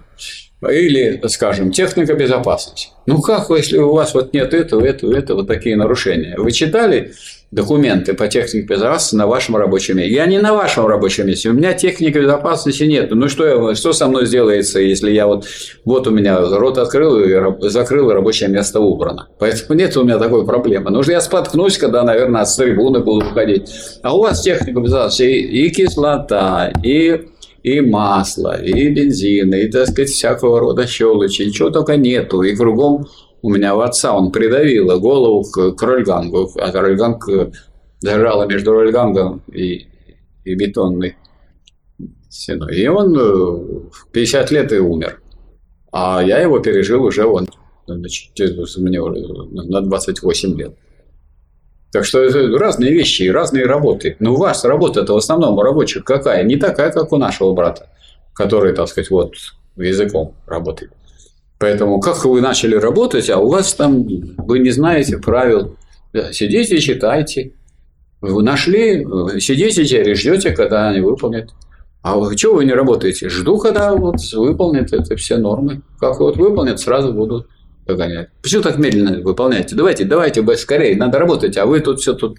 [0.60, 2.88] Или, скажем, техника безопасности.
[3.06, 6.34] Ну как, если у вас вот нет этого, этого, этого, такие нарушения?
[6.36, 7.12] Вы читали
[7.52, 10.12] документы по технике безопасности на вашем рабочем месте?
[10.12, 13.10] Я не на вашем рабочем месте, у меня техники безопасности нет.
[13.12, 15.46] Ну что, я, что со мной сделается, если я вот,
[15.84, 19.28] вот у меня рот открыл и закрыл, и рабочее место убрано?
[19.38, 20.90] Поэтому нет у меня такой проблемы.
[20.90, 23.70] Нужно я споткнусь, когда, наверное, с трибуны буду выходить.
[24.02, 27.28] А у вас техника безопасности и, и кислота, и
[27.68, 32.42] и масло, и бензин, и, так сказать, всякого рода щелочи, ничего только нету.
[32.42, 33.06] И кругом
[33.42, 37.28] у меня у отца он придавило голову к, к а рольганг
[38.00, 39.86] зажало между рольгангом и,
[40.44, 41.16] и бетонной
[42.28, 42.76] стеной.
[42.76, 45.20] И он э, в 50 лет и умер.
[45.92, 47.48] А я его пережил уже он,
[47.86, 48.32] значит,
[48.78, 50.76] мне на 28 лет.
[51.92, 54.16] Так что это разные вещи и разные работы.
[54.18, 56.44] Но у вас работа-то в основном у рабочих какая?
[56.44, 57.88] Не такая, как у нашего брата,
[58.34, 59.34] который, так сказать, вот
[59.76, 60.92] языком работает.
[61.58, 65.76] Поэтому как вы начали работать, а у вас там вы не знаете правил.
[66.32, 67.52] Сидите, читайте.
[68.20, 69.06] Вы нашли,
[69.40, 71.50] сидите и ждете, когда они выполнят.
[72.02, 73.28] А вы, чего вы не работаете?
[73.28, 75.82] Жду, когда вот выполнят это все нормы.
[75.98, 77.48] Как вот выполнят, сразу будут
[77.88, 78.28] погонять.
[78.42, 79.74] Почему так медленно выполняете?
[79.74, 82.38] Давайте, давайте скорее, надо работать, а вы тут все тут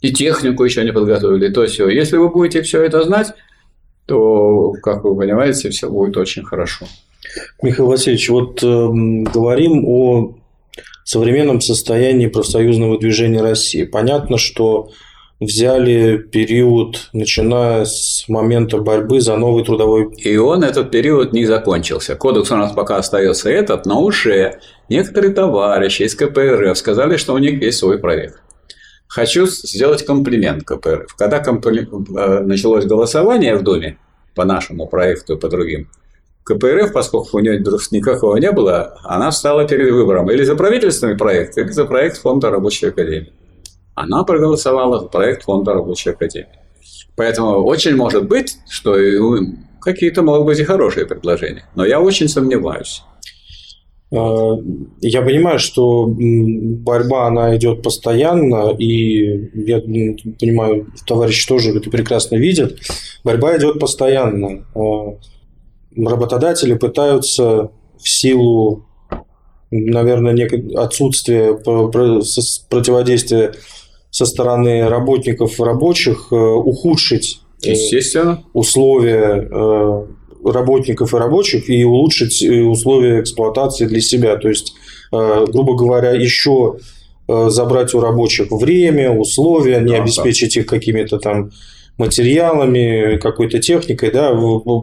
[0.00, 1.88] и технику еще не подготовили, то все.
[1.88, 3.34] Если вы будете все это знать,
[4.06, 6.86] то, как вы понимаете, все будет очень хорошо.
[7.62, 10.38] Михаил Васильевич, вот э, говорим о
[11.04, 13.84] современном состоянии профсоюзного движения России.
[13.84, 14.90] Понятно, что
[15.40, 20.12] взяли период, начиная с момента борьбы за новый трудовой...
[20.16, 22.16] И он, этот период, не закончился.
[22.16, 27.38] Кодекс у нас пока остается этот, но уже некоторые товарищи из КПРФ сказали, что у
[27.38, 28.40] них есть свой проект.
[29.08, 31.14] Хочу сделать комплимент КПРФ.
[31.16, 31.86] Когда компли...
[32.18, 33.98] Э, началось голосование в Думе
[34.34, 35.88] по нашему проекту и по другим,
[36.44, 37.58] КПРФ, поскольку у нее
[37.90, 42.50] никакого не было, она встала перед выбором или за правительственный проект, или за проект Фонда
[42.50, 43.32] рабочей академии.
[43.96, 46.60] Она проголосовала за проект Фонда рабочей академии.
[47.16, 48.94] Поэтому очень может быть, что
[49.80, 51.64] какие-то могут быть и хорошие предложения.
[51.74, 53.02] Но я очень сомневаюсь.
[54.14, 54.52] А,
[55.00, 62.78] я понимаю, что борьба, она идет постоянно, и я понимаю, товарищи тоже это прекрасно видят.
[63.24, 64.66] Борьба идет постоянно.
[64.74, 65.16] А,
[65.96, 68.84] работодатели пытаются в силу,
[69.70, 70.36] наверное,
[70.76, 71.54] отсутствия
[72.68, 73.54] противодействия
[74.16, 78.42] со стороны работников рабочих э, ухудшить э, Естественно.
[78.54, 80.06] условия э,
[80.42, 84.36] работников и рабочих и улучшить условия эксплуатации для себя.
[84.36, 84.74] То есть,
[85.10, 86.76] грубо говоря, еще
[87.26, 90.60] забрать у рабочих время, условия, не да, обеспечить да.
[90.60, 91.50] их какими-то там
[91.98, 94.32] материалами, какой-то техникой, да,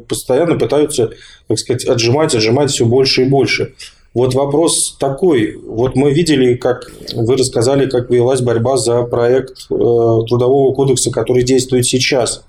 [0.10, 1.12] постоянно пытаются,
[1.48, 3.74] так сказать, отжимать, отжимать все больше и больше.
[4.14, 5.58] Вот вопрос такой.
[5.58, 11.44] Вот мы видели, как вы рассказали, как велась борьба за проект э, Трудового кодекса, который
[11.44, 12.46] действует сейчас.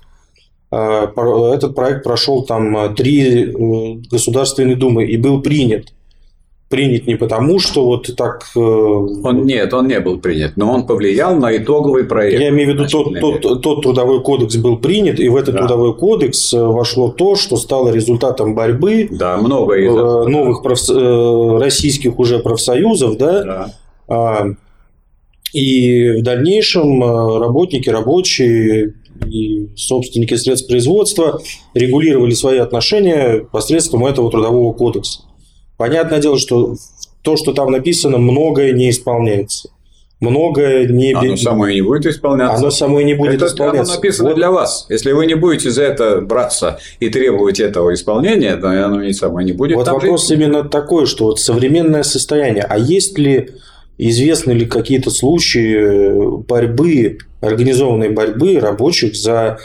[0.71, 1.07] Э,
[1.55, 5.94] этот проект прошел там три э, Государственной Думы и был принят
[6.75, 8.47] принят не потому, что вот так...
[8.53, 12.37] Э, он, нет, он не был принят, но он повлиял на итоговый проект.
[12.37, 15.59] Я имею в виду, тот, тот, тот трудовой кодекс был принят, и в этот да.
[15.59, 20.89] трудовой кодекс э, вошло то, что стало результатом борьбы да, много из э, новых профс...
[20.89, 23.73] российских уже профсоюзов, да, да.
[24.09, 24.45] А,
[25.53, 27.01] и в дальнейшем
[27.39, 28.95] работники, рабочие
[29.25, 31.39] и собственники средств производства
[31.73, 35.21] регулировали свои отношения посредством этого трудового кодекса.
[35.77, 36.75] Понятное дело, что
[37.21, 39.69] то, что там написано, многое не исполняется.
[40.21, 41.11] Многое не...
[41.13, 42.57] Оно само и не будет исполняться.
[42.57, 43.93] Оно само и не будет это, исполняться.
[43.93, 44.35] Оно написано вот.
[44.35, 44.85] для вас.
[44.89, 49.41] Если вы не будете за это браться и требовать этого исполнения, то оно не само
[49.41, 49.75] не будет.
[49.75, 50.39] Вот вопрос жить.
[50.39, 52.63] именно такой, что вот современное состояние.
[52.63, 53.49] А есть ли,
[53.97, 59.59] известны ли какие-то случаи борьбы, организованной борьбы рабочих за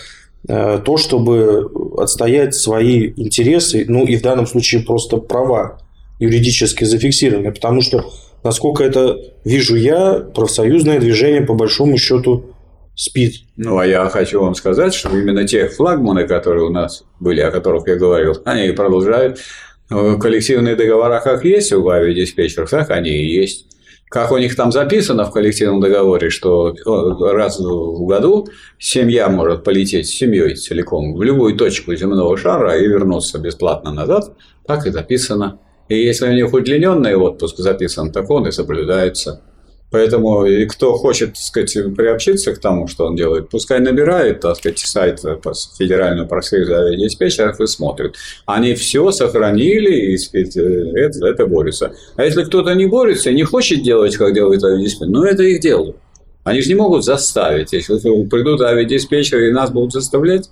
[0.49, 5.79] э, то, чтобы отстоять свои интересы, ну и в данном случае просто права
[6.21, 8.05] юридически зафиксированы, потому что,
[8.45, 12.55] насколько это вижу я, профсоюзное движение по большому счету
[12.95, 13.37] спит.
[13.57, 17.51] Ну, а я хочу вам сказать, что именно те флагманы, которые у нас были, о
[17.51, 19.41] которых я говорил, они продолжают.
[19.89, 23.67] Коллективные договора как есть у авиадиспетчеров, так они и есть.
[24.09, 28.49] Как у них там записано в коллективном договоре, что раз в году
[28.79, 34.33] семья может полететь с семьей целиком в любую точку земного шара и вернуться бесплатно назад,
[34.67, 35.61] так и записано
[35.91, 39.43] и если у них удлиненный отпуск записан, так он и соблюдается.
[39.91, 44.57] Поэтому и кто хочет, так сказать, приобщиться к тому, что он делает, пускай набирает, так
[44.57, 45.21] сказать, сайт
[45.77, 48.15] Федерального профсоюза авиадиспетчеров и смотрит.
[48.47, 51.93] Они все сохранили и, сказать, это, это борются.
[52.15, 55.97] А если кто-то не борется, не хочет делать, как делает авиадиспетчер, ну, это их дело.
[56.45, 57.73] Они же не могут заставить.
[57.73, 60.51] Если придут авиадиспетчеры и нас будут заставлять,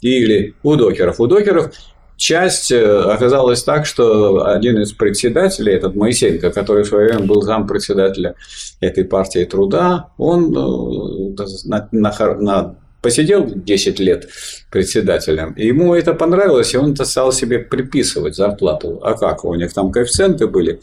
[0.00, 1.18] или у докеров.
[1.20, 1.72] У докеров
[2.16, 7.42] часть э, оказалась так, что один из председателей, этот Моисенко, который в свое время был
[7.42, 8.34] зампредседателя
[8.80, 14.28] этой партии труда, он э, на, на, на, посидел 10 лет
[14.70, 19.00] председателем, и ему это понравилось, и он это стал себе приписывать зарплату.
[19.02, 19.44] А как?
[19.44, 20.80] У них там коэффициенты были.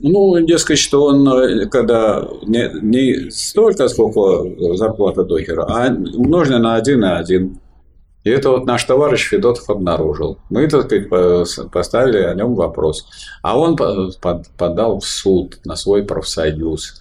[0.00, 6.76] Ну, дескать, что он, э, когда не, не столько, сколько зарплата докера, а умноженное на
[6.76, 7.58] 1 на 1.
[8.24, 10.38] И это вот наш товарищ Федотов обнаружил.
[10.50, 13.06] Мы, так сказать, поставили о нем вопрос.
[13.42, 13.76] А он
[14.56, 17.00] подал в суд на свой профсоюз.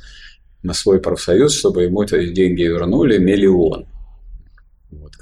[0.62, 3.86] На свой профсоюз, чтобы ему эти деньги вернули миллион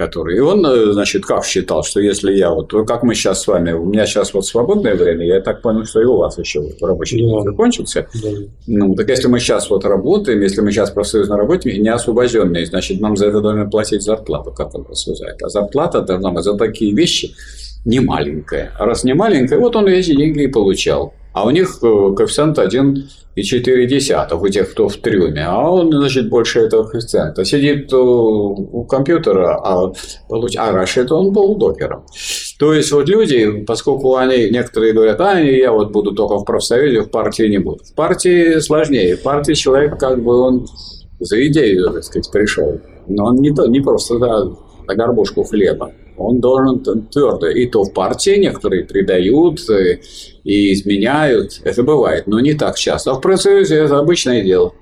[0.02, 0.38] который.
[0.38, 3.72] И он, э, значит, как считал, что если я вот, как мы сейчас с вами,
[3.74, 6.82] у меня сейчас вот свободное время, я так понял, что и у вас еще вот
[6.82, 7.42] рабочий день да.
[7.52, 8.08] закончился.
[8.24, 8.30] Да.
[8.68, 13.00] Ну, так если мы сейчас вот работаем, если мы сейчас профсоюзно работаем, не освобожденные, значит,
[13.00, 15.42] нам за это должны платить зарплату, как он рассуждает.
[15.44, 17.36] А зарплата должна быть за такие вещи
[17.86, 18.72] не маленькая.
[18.80, 21.14] А раз не маленькая, вот он эти деньги и получал.
[21.34, 25.46] А у них э, коэффициент 1,4 у тех, кто в трюме.
[25.46, 27.46] А он, значит, больше этого коэффициента.
[27.46, 29.94] Сидит у компьютера, а,
[30.28, 30.58] получ...
[30.58, 32.04] а раньше это он был докером.
[32.60, 37.02] То есть, вот люди, поскольку они, некоторые говорят, а, я вот буду только в профсоюзе,
[37.02, 37.84] в партии не буду.
[37.84, 39.16] В партии сложнее.
[39.16, 40.68] В партии человек, как бы, он
[41.22, 42.80] за идею, так сказать, пришел.
[43.08, 44.44] но он не, то, не просто да,
[44.88, 45.92] на горбушку хлеба.
[46.22, 46.80] Он должен
[47.12, 47.48] твердо.
[47.48, 50.00] И то в партии некоторые предают э,
[50.44, 51.62] и изменяют.
[51.64, 53.12] Это бывает, но не так часто.
[53.12, 54.74] А в профсоюзе это обычное дело.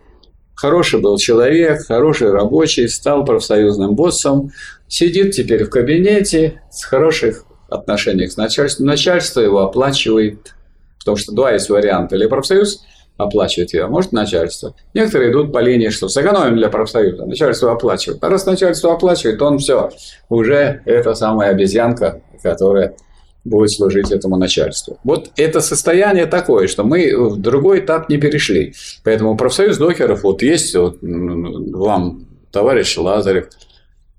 [0.55, 4.51] Хороший был человек, хороший рабочий, стал профсоюзным боссом,
[4.89, 8.87] сидит теперь в кабинете с хороших отношениях с начальством.
[8.87, 10.53] Начальство его оплачивает,
[10.99, 12.17] потому что два есть варианта.
[12.17, 12.83] Или профсоюз
[13.19, 14.73] оплачивает его, а может начальство.
[14.93, 18.23] Некоторые идут по линии, что сэкономим для профсоюза, начальство оплачивает.
[18.23, 19.91] А раз начальство оплачивает, он все,
[20.29, 22.95] уже это самая обезьянка, которая
[23.43, 24.99] будет служить этому начальству.
[25.03, 28.73] Вот это состояние такое, что мы в другой этап не перешли.
[29.03, 33.49] Поэтому профсоюз докеров, вот есть вот, вам товарищ Лазарев,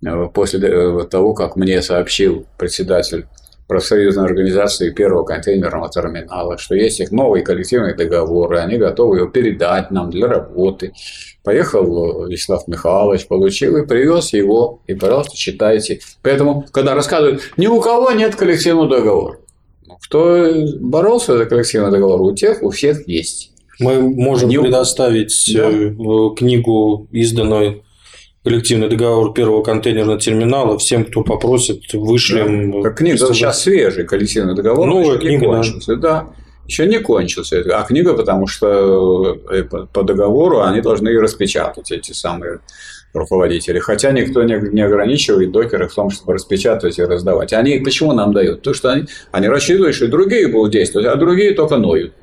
[0.05, 3.27] э, после э, того, как мне сообщил председатель
[3.71, 9.93] профсоюзной организации первого контейнерного терминала, что есть их новые коллективные договоры, они готовы его передать
[9.93, 10.93] нам для работы.
[11.45, 16.01] Поехал Вячеслав Михайлович, получил и привез его, и, пожалуйста, читайте.
[16.21, 19.39] Поэтому, когда рассказывают, ни у кого нет коллективного договора.
[20.03, 23.53] Кто боролся за коллективный договор, у тех, у всех есть.
[23.79, 24.59] Мы можем не...
[24.59, 25.71] предоставить да.
[25.71, 27.85] Э, книгу, изданную
[28.45, 30.79] коллективный договор первого контейнерного терминала.
[30.79, 32.83] Всем, кто попросит, вышлем.
[32.83, 32.91] Да.
[32.91, 33.35] Книга чтобы...
[33.35, 34.89] сейчас свежий коллективный договор.
[34.89, 36.21] Новая книга, не кончился, да.
[36.23, 36.27] да.
[36.67, 37.63] Еще не кончился.
[37.73, 42.61] А книга, потому что э, по договору они должны распечатать эти самые
[43.13, 43.81] руководители.
[43.81, 47.53] Хотя никто не, не ограничивает докеров в том, чтобы распечатывать и раздавать.
[47.53, 48.63] Они почему нам дают?
[48.63, 52.15] То, что они, они рассчитывают, что и другие будут действовать, а другие только ноют.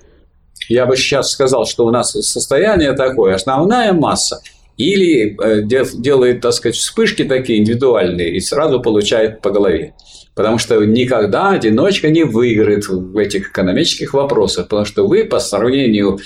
[0.70, 4.40] Я бы сейчас сказал, что у нас состояние такое, основная масса–
[4.78, 9.94] или э, делает, так сказать, вспышки такие индивидуальные и сразу получает по голове.
[10.36, 16.20] Потому что никогда одиночка не выиграет в этих экономических вопросах, потому что вы по сравнению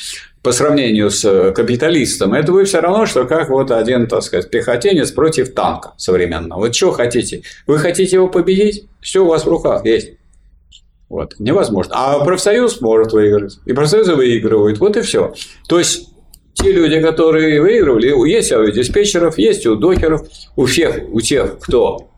[0.43, 5.11] по сравнению с капиталистом, это вы все равно, что как вот один, так сказать, пехотинец
[5.11, 6.61] против танка современного.
[6.61, 7.43] Вот что хотите?
[7.67, 8.87] Вы хотите его победить?
[9.01, 10.13] Все у вас в руках есть.
[11.09, 11.35] Вот.
[11.37, 11.93] Невозможно.
[11.95, 13.59] А профсоюз может выиграть.
[13.65, 14.79] И профсоюзы выигрывают.
[14.79, 15.33] Вот и все.
[15.67, 16.09] То есть
[16.53, 22.09] те люди, которые выигрывали, есть у диспетчеров, есть у докеров, у всех, у тех, кто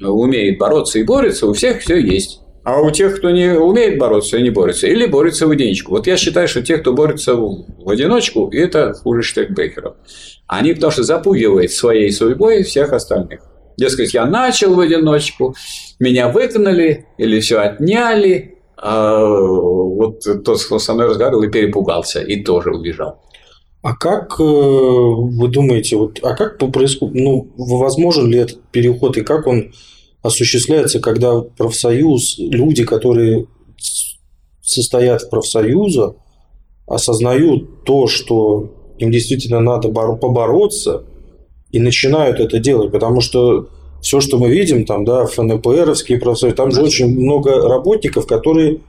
[0.00, 2.40] умеет бороться и борется, у всех все есть.
[2.64, 5.90] А у тех, кто не умеет бороться и не борется, или борется в одиночку.
[5.90, 9.96] Вот я считаю, что те, кто борется в одиночку, это хуже штекбекеров.
[10.46, 13.42] Они потому что запугивают своей судьбой всех остальных.
[13.76, 15.54] Дескать, я начал в одиночку,
[15.98, 22.42] меня выгнали или все отняли, а вот тот, кто со мной разговаривал, и перепугался, и
[22.42, 23.20] тоже убежал.
[23.84, 29.20] А как э, вы думаете, вот, а как происходит, ну, возможен ли этот переход и
[29.20, 29.74] как он
[30.22, 33.46] осуществляется, когда профсоюз, люди, которые
[34.62, 36.14] состоят в профсоюзе,
[36.86, 41.04] осознают то, что им действительно надо побороться,
[41.70, 43.68] и начинают это делать, потому что
[44.00, 48.80] все, что мы видим, там, да, ФНПРовские профсоюзы, там же очень много работников, которые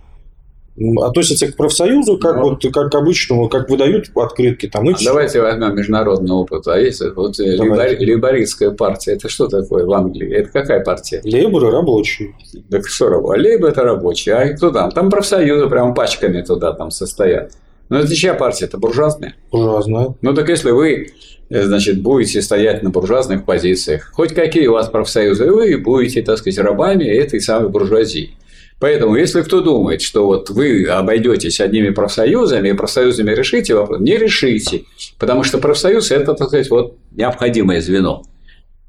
[0.77, 4.89] относятся к профсоюзу как ну, вот как к обычному, как выдают открытки там.
[4.89, 6.67] И а давайте возьмем международный опыт.
[6.67, 10.33] А есть вот э, лейбор, лейбористская партия, это что такое в Англии?
[10.33, 11.21] Это какая партия?
[11.23, 12.35] Лейборы рабочие.
[12.69, 13.35] Так что рабочие?
[13.35, 14.35] А лейбор это рабочие.
[14.35, 14.91] А кто там?
[14.91, 17.53] Там профсоюзы прям пачками туда там состоят.
[17.87, 18.65] Ну это чья партия?
[18.65, 19.35] Это буржуазная?
[19.51, 20.15] Буржуазная.
[20.21, 21.07] Ну так если вы
[21.49, 26.37] э, значит, будете стоять на буржуазных позициях, хоть какие у вас профсоюзы, вы будете, так
[26.37, 28.31] сказать, рабами этой самой буржуазии.
[28.79, 34.17] Поэтому, если кто думает, что вот вы обойдетесь одними профсоюзами и профсоюзами решите вопрос, не
[34.17, 34.83] решите,
[35.17, 38.23] потому что профсоюз– это, так сказать, вот необходимое звено.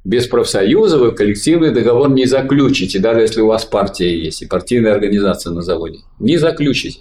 [0.05, 4.93] Без профсоюза вы коллективный договор не заключите, даже если у вас партия есть и партийная
[4.93, 5.99] организация на заводе.
[6.21, 7.01] Не заключите.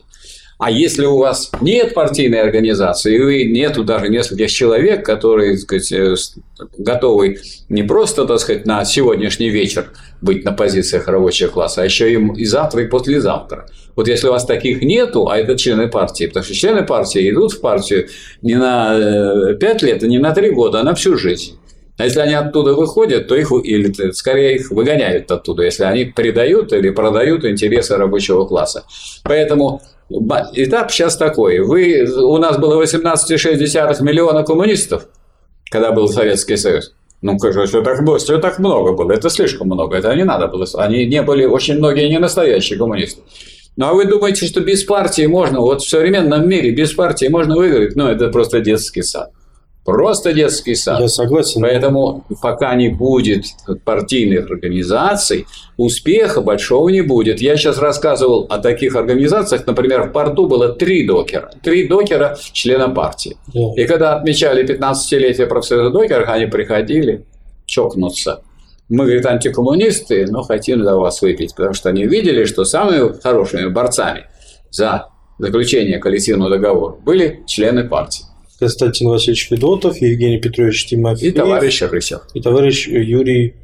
[0.58, 5.92] А если у вас нет партийной организации, и нету даже нескольких человек, которые, так сказать,
[5.92, 6.16] э,
[6.78, 9.92] готовы не просто, так сказать, на сегодняшний вечер
[10.22, 13.68] быть на позициях рабочего класса, а еще и, и завтра, и послезавтра.
[13.98, 17.52] Вот если у вас таких нету, а это члены партии, потому что члены партии идут
[17.52, 18.08] в партию
[18.42, 21.60] не на 5 э, лет, а не на 3 года, а на всю жизнь.
[21.98, 26.74] А если они оттуда выходят, то их, или скорее их выгоняют оттуда, если они предают
[26.74, 28.84] или продают интересы рабочего класса.
[29.24, 31.60] Поэтому Этап сейчас такой.
[31.60, 35.08] Вы, у нас было 18,6 миллиона коммунистов,
[35.70, 36.94] когда был Советский Союз.
[37.22, 39.12] Ну, же, что так, что так много было?
[39.12, 40.68] Это слишком много, это не надо было.
[40.76, 43.22] Они не были, очень многие не настоящие коммунисты.
[43.78, 47.56] Ну, а вы думаете, что без партии можно, вот в современном мире без партии можно
[47.56, 47.96] выиграть?
[47.96, 49.32] Ну, это просто детский сад.
[49.86, 51.00] Просто детский сад.
[51.00, 51.62] Я согласен.
[51.62, 53.46] Поэтому пока не будет
[53.84, 55.46] партийных организаций,
[55.78, 57.40] успеха большого не будет.
[57.40, 59.68] Я сейчас рассказывал о таких организациях.
[59.68, 61.52] Например, в порту было три докера.
[61.62, 63.38] Три докера члена партии.
[63.54, 63.74] Да.
[63.76, 67.24] И когда отмечали 15-летие профсоюза докеров, они приходили
[67.68, 68.42] чокнуться.
[68.90, 73.68] Мы, говорит, антикоммунисты, но хотим за вас выпить, потому что они видели, что самыми хорошими
[73.68, 74.26] борцами
[74.72, 78.26] за заключение коллективного договора были члены партии.
[78.60, 81.34] Константин Васильевич Федотов, Евгений Петрович Тимофеев.
[81.34, 82.22] И товарищ Рысев.
[82.34, 83.56] И товарищ Юрий,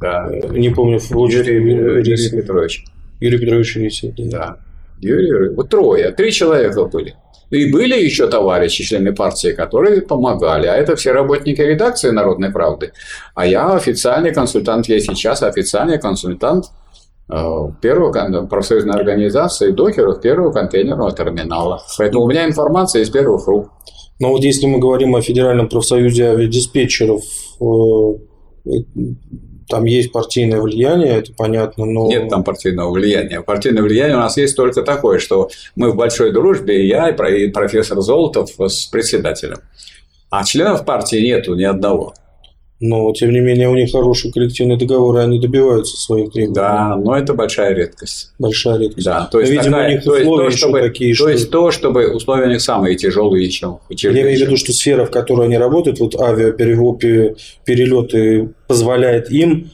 [0.00, 0.30] Да.
[0.50, 2.32] не помню, Юрий, Юрий Рысев.
[2.32, 2.84] Петрович.
[3.20, 4.14] Юрий Петрович Рысев.
[4.16, 4.24] да.
[4.30, 4.56] Да.
[5.00, 7.14] Юрий Вот трое, три человека были.
[7.50, 10.66] И были еще товарищи, члены партии, которые помогали.
[10.66, 12.92] А это все работники редакции «Народной правды».
[13.34, 16.66] А я официальный консультант, я сейчас официальный консультант
[17.30, 17.34] э,
[17.80, 21.82] первого профсоюзной организации докеров первого контейнерного терминала.
[21.96, 23.70] Поэтому у меня информация из первых рук.
[24.18, 27.22] Но вот если мы говорим о Федеральном профсоюзе авиадиспетчеров,
[27.60, 28.74] э,
[29.68, 32.08] там есть партийное влияние, это понятно, но...
[32.08, 33.42] Нет там партийного влияния.
[33.42, 37.48] Партийное влияние у нас есть только такое, что мы в большой дружбе, и я, и
[37.48, 39.58] профессор Золотов с председателем.
[40.30, 42.14] А членов партии нету ни одного.
[42.80, 46.54] Но, тем не менее, у них хорошие коллективные договоры, они добиваются своих требований.
[46.54, 48.32] Да, но это большая редкость.
[48.38, 49.04] Большая редкость.
[49.04, 51.50] Да, то есть, Но, видимо, у них то условия то, чтобы, такие, то что- есть
[51.50, 55.10] то, чтобы условия у них самые тяжелые, чем Я имею в виду, что сфера, в
[55.10, 56.14] которой они работают, вот
[57.66, 59.70] авиаперелеты позволяет им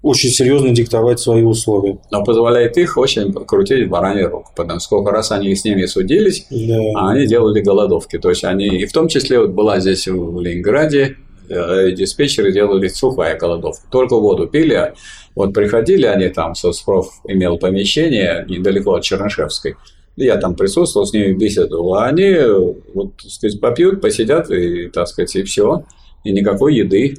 [0.00, 1.98] очень серьезно диктовать свои условия.
[2.10, 4.52] Но позволяет их очень крутить в бараний рук.
[4.56, 6.78] Потому сколько раз они с ними судились, Да.
[6.96, 8.16] а они делали голодовки.
[8.18, 11.16] То есть они, и в том числе вот была здесь в Ленинграде,
[11.48, 13.86] диспетчеры делали сухая голодовка.
[13.90, 14.92] Только воду пили,
[15.34, 19.76] вот приходили они там, соцпроф имел помещение недалеко от Чернышевской,
[20.16, 22.36] я там присутствовал, с ними беседовал, а они,
[22.92, 25.84] вот, так сказать, попьют, посидят, и, так сказать, и все,
[26.24, 27.14] и никакой еды.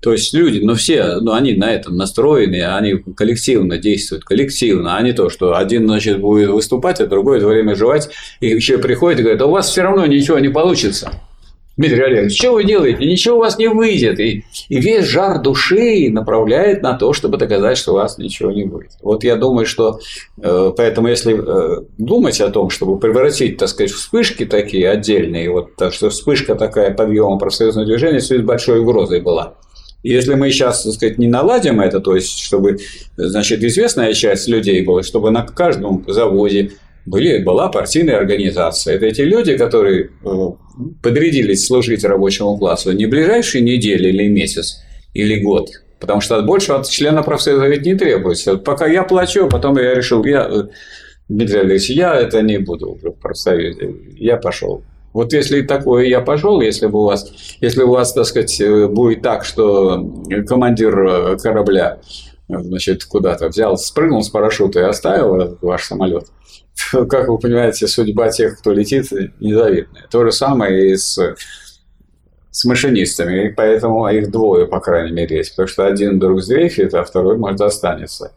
[0.00, 5.02] То есть люди, ну все, ну они на этом настроены, они коллективно действуют, коллективно, а
[5.02, 8.10] не то, что один, значит, будет выступать, а другой это время жевать,
[8.40, 11.10] и еще приходит и говорит, а у вас все равно ничего не получится.
[11.76, 13.04] Дмитрий Олегович, что вы делаете?
[13.04, 14.20] Ничего у вас не выйдет.
[14.20, 18.64] И, и весь жар души направляет на то, чтобы доказать, что у вас ничего не
[18.64, 18.90] будет.
[19.02, 19.98] Вот я думаю, что
[20.40, 25.74] э, поэтому если э, думать о том, чтобы превратить, так сказать, вспышки такие отдельные, вот
[25.74, 29.54] так что вспышка такая подъема профсоюзного движения с большой угрозой была.
[30.04, 32.78] Если мы сейчас, так сказать, не наладим это, то есть, чтобы,
[33.16, 36.72] значит, известная часть людей была, чтобы на каждом заводе
[37.06, 38.96] были, была партийная организация.
[38.96, 40.28] Это эти люди, которые э,
[41.02, 44.82] подрядились служить рабочему классу не ближайшие недели или месяц,
[45.12, 45.68] или год,
[46.00, 48.56] потому что больше от члена профсоюза ведь не требуется.
[48.56, 50.62] Пока я плачу, потом я решил, я, э,
[51.28, 54.82] Дмитрий Олегович, я это не буду уже в профсоюзе, я пошел.
[55.12, 57.30] Вот если такое я пошел, если бы у вас,
[57.60, 61.98] если у вас, так сказать, э, будет так, что командир корабля
[62.48, 66.26] значит, куда-то взял, спрыгнул с парашюта и оставил ваш самолет,
[67.08, 69.10] как вы понимаете, судьба тех, кто летит,
[69.40, 70.06] незавидная.
[70.10, 71.18] То же самое и с,
[72.50, 76.94] с машинистами, и поэтому их двое, по крайней мере, есть, потому что один вдруг сдрейфит,
[76.94, 78.32] а второй, может, останется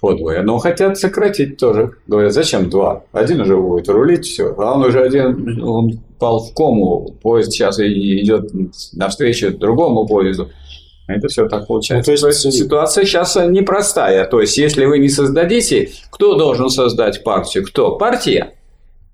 [0.00, 0.42] подвое.
[0.42, 1.94] Но хотят сократить тоже.
[2.06, 3.04] Говорят, зачем два?
[3.12, 4.54] Один уже будет рулить, все.
[4.56, 7.16] А он уже один, он пал в кому.
[7.22, 8.50] Поезд сейчас идет
[8.92, 10.50] навстречу другому поезду.
[11.08, 12.12] Это все так получается.
[12.12, 14.26] Ну, то есть- ситуация сейчас непростая.
[14.26, 17.64] То есть, если вы не создадите, кто должен создать партию?
[17.64, 17.96] Кто?
[17.96, 18.52] Партия.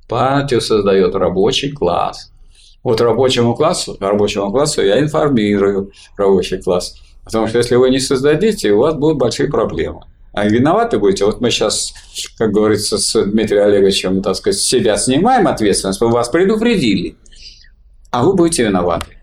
[0.09, 2.31] Партию создает рабочий класс.
[2.83, 6.97] Вот рабочему классу, рабочему классу я информирую рабочий класс.
[7.25, 10.01] Потому что если вы не создадите, у вас будут большие проблемы.
[10.35, 11.25] А виноваты будете.
[11.25, 11.95] Вот мы сейчас,
[12.37, 17.17] как говорится, с Дмитрием Олеговичем, так сказать, себя снимаем ответственность, мы вас предупредили.
[18.11, 19.17] А вы будете виноваты.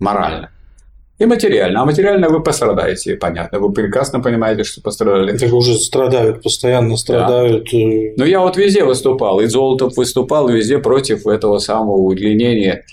[0.00, 0.50] Морально.
[1.18, 1.82] И материально.
[1.82, 3.60] А материально вы пострадаете, понятно.
[3.60, 5.32] Вы прекрасно понимаете, что пострадали.
[5.32, 7.72] Это уже страдают, постоянно страдают.
[7.72, 12.84] э, Ну, я вот везде выступал, и Золотов выступал везде против этого самого удлинения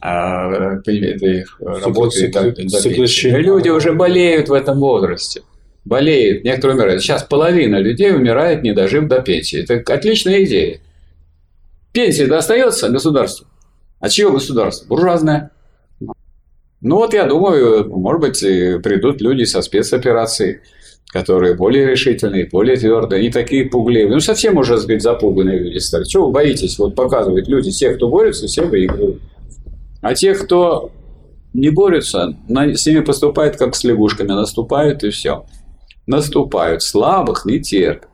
[0.00, 2.32] а, этой работы.
[2.68, 3.38] сокращения.
[3.38, 5.42] Люди уже болеют в этом возрасте.
[5.84, 7.02] Болеют, некоторые умирают.
[7.02, 9.62] Сейчас половина людей умирает, не дожив до пенсии.
[9.68, 10.78] Это отличная идея.
[11.92, 13.46] Пенсия достается государству.
[14.00, 14.86] А чье государство?
[14.86, 15.50] Буржуазное.
[16.86, 20.60] Ну вот я думаю, может быть, придут люди со спецоперацией,
[21.08, 24.14] которые более решительные, более твердые, не такие пугливые.
[24.14, 26.04] Ну, совсем уже, так сказать, запуганные люди стали.
[26.04, 26.78] Чего вы боитесь?
[26.78, 29.20] Вот показывают люди, те, кто борются, все выигрывают.
[30.00, 30.92] А те, кто
[31.52, 35.44] не борются, на- с ними поступают как с лягушками, наступают и все.
[36.06, 38.08] Наступают, слабых не терпят.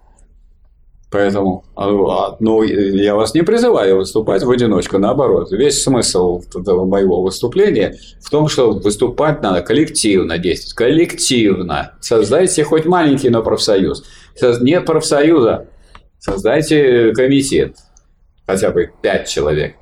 [1.12, 5.52] Поэтому, а, а, ну, я вас не призываю выступать в одиночку, наоборот.
[5.52, 10.74] Весь смысл этого моего выступления в том, что выступать надо коллективно действовать.
[10.74, 11.92] Коллективно.
[12.00, 14.04] Создайте хоть маленький, но профсоюз.
[14.62, 15.66] Нет профсоюза,
[16.18, 17.76] создайте комитет,
[18.46, 19.76] хотя бы пять человек.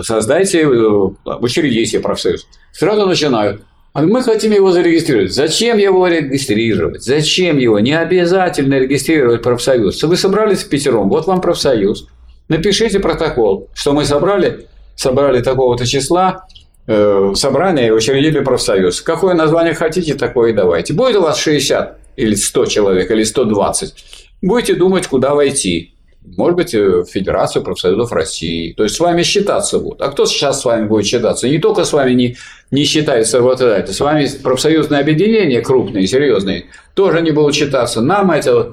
[0.00, 2.46] Создайте, э, учредите профсоюз.
[2.72, 3.62] Сразу начинают.
[3.92, 5.32] А мы хотим его зарегистрировать.
[5.32, 7.02] Зачем его регистрировать?
[7.02, 7.80] Зачем его?
[7.80, 10.00] Не обязательно регистрировать профсоюз.
[10.02, 12.06] Вы собрались в пятером, вот вам профсоюз.
[12.48, 16.46] Напишите протокол, что мы собрали, собрали такого-то числа,
[16.86, 19.00] э, собрание и учредили профсоюз.
[19.02, 20.92] Какое название хотите, такое и давайте.
[20.92, 23.94] Будет у вас 60 или 100 человек, или 120.
[24.42, 25.94] Будете думать, куда войти
[26.24, 28.72] может быть, э, в Федерацию профсоюзов России.
[28.72, 30.02] То есть с вами считаться будут.
[30.02, 31.48] А кто сейчас с вами будет считаться?
[31.48, 32.36] Не только с вами не,
[32.70, 38.00] не считается работодатель, с вами профсоюзные объединения крупные, серьезные, тоже не будут считаться.
[38.00, 38.72] Нам это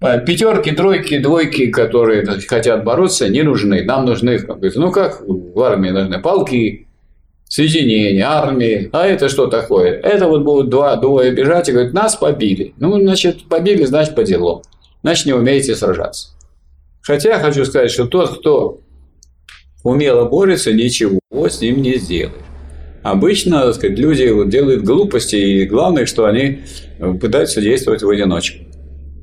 [0.00, 3.82] э, пятерки, тройки, двойки, которые хотят бороться, не нужны.
[3.82, 6.86] Нам нужны, как ну как в армии нужны полки,
[7.48, 8.90] соединения, армии.
[8.92, 9.92] А это что такое?
[10.00, 12.74] Это вот будут два, двое бежать и говорят, нас побили.
[12.78, 14.62] Ну, значит, побили, значит, по делу.
[15.02, 16.33] Значит, не умеете сражаться.
[17.06, 18.80] Хотя я хочу сказать, что тот, кто
[19.82, 22.42] умело борется, ничего с ним не сделает.
[23.02, 26.62] Обычно, так сказать, люди делают глупости, и главное, что они
[27.20, 28.64] пытаются действовать в одиночку.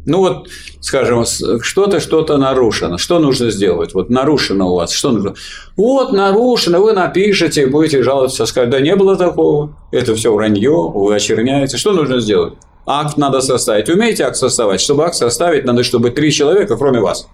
[0.05, 2.97] Ну вот, скажем, что-то, что-то нарушено.
[2.99, 3.93] Что нужно сделать?
[3.93, 4.91] Вот нарушено у вас.
[4.91, 5.35] Что нужно?
[5.75, 9.75] Вот нарушено, вы напишете, будете жаловаться, сказать, да не было такого.
[9.91, 11.77] Это все вранье, вы очерняете.
[11.77, 12.53] Что нужно сделать?
[12.85, 13.89] Акт надо составить.
[13.89, 14.81] Умеете акт составить?
[14.81, 17.27] Чтобы акт составить, надо, чтобы три человека, кроме вас,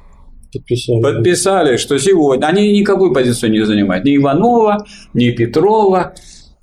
[0.51, 1.01] Подписали.
[1.01, 4.05] Подписали, что сегодня они никакую позицию не занимают.
[4.05, 6.13] Ни Иванова, ни Петрова,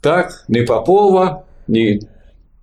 [0.00, 2.00] так, ни Попова, ни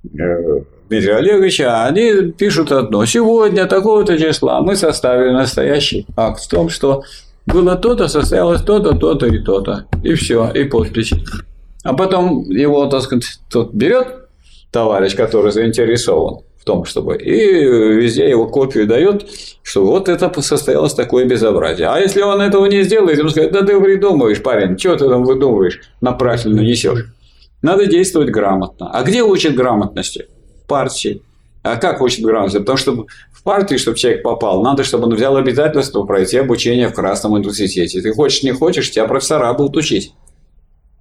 [0.04, 1.86] э, Дмитрия Олеговича.
[1.86, 3.06] Они пишут одно.
[3.06, 7.04] Сегодня такого-то числа мы составили настоящий акт в том, что
[7.46, 9.86] было то-то, состоялось то-то, то-то и то-то.
[10.04, 11.14] И все, и подпись.
[11.84, 14.08] А потом его, так сказать, тот берет
[14.72, 19.28] товарищ, который заинтересован, в том, чтобы и везде его копию дает,
[19.64, 21.88] что вот это состоялось такое безобразие.
[21.88, 25.24] А если он этого не сделает, ему скажет, да ты придумываешь, парень, что ты там
[25.24, 27.08] выдумываешь, направленно несешь.
[27.64, 28.92] Надо действовать грамотно.
[28.94, 30.28] А где учат грамотности?
[30.68, 31.24] Партии.
[31.64, 32.60] А как учат грамотности?
[32.60, 36.94] Потому что в партии, чтобы человек попал, надо, чтобы он взял обязательство пройти обучение в
[36.94, 38.02] Красном университете.
[38.02, 40.14] Ты хочешь, не хочешь, тебя профессора будут учить.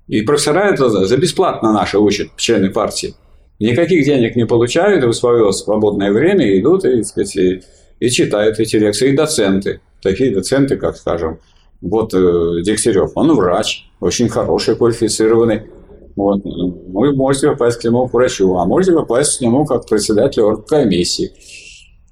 [0.09, 3.15] И профессора это за бесплатно наши учат, члены партии
[3.61, 7.63] никаких денег не получают, в свое свободное время идут и, сказать, и,
[8.01, 9.11] и читают эти лекции.
[9.11, 11.39] И доценты, такие доценты, как, скажем,
[11.81, 15.63] вот э, Дегтярев, он врач, очень хороший, квалифицированный.
[16.17, 16.41] Вот.
[16.45, 21.33] Вы можете попасть к нему к врачу, а можете попасть к нему как председатель оргкомиссии,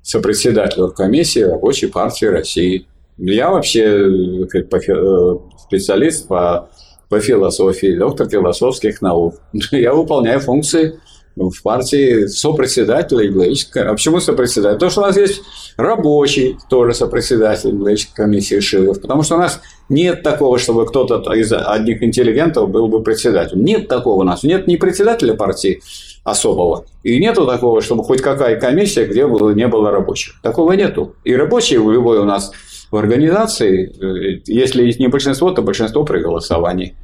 [0.02, 2.86] сопредседатель оргкомиссии Рабочей партии России.
[3.18, 6.70] Я вообще э, э, специалист по,
[7.08, 9.34] по философии, доктор философских наук.
[9.72, 11.00] Я выполняю функции
[11.38, 13.84] в партии сопредседателя экологической.
[13.84, 14.74] А почему сопредседатель?
[14.74, 15.42] Потому что у нас есть
[15.76, 19.00] рабочий, тоже сопредседатель экологической комиссии Шилов.
[19.00, 23.64] Потому что у нас нет такого, чтобы кто-то из одних интеллигентов был бы председателем.
[23.64, 24.42] Нет такого у нас.
[24.42, 25.80] Нет ни председателя партии
[26.24, 26.84] особого.
[27.02, 30.34] И нету такого, чтобы хоть какая комиссия, где было, не было рабочих.
[30.42, 31.14] Такого нету.
[31.24, 32.52] И рабочие в любой у нас
[32.90, 36.96] в организации, э, если не большинство, то большинство при голосовании.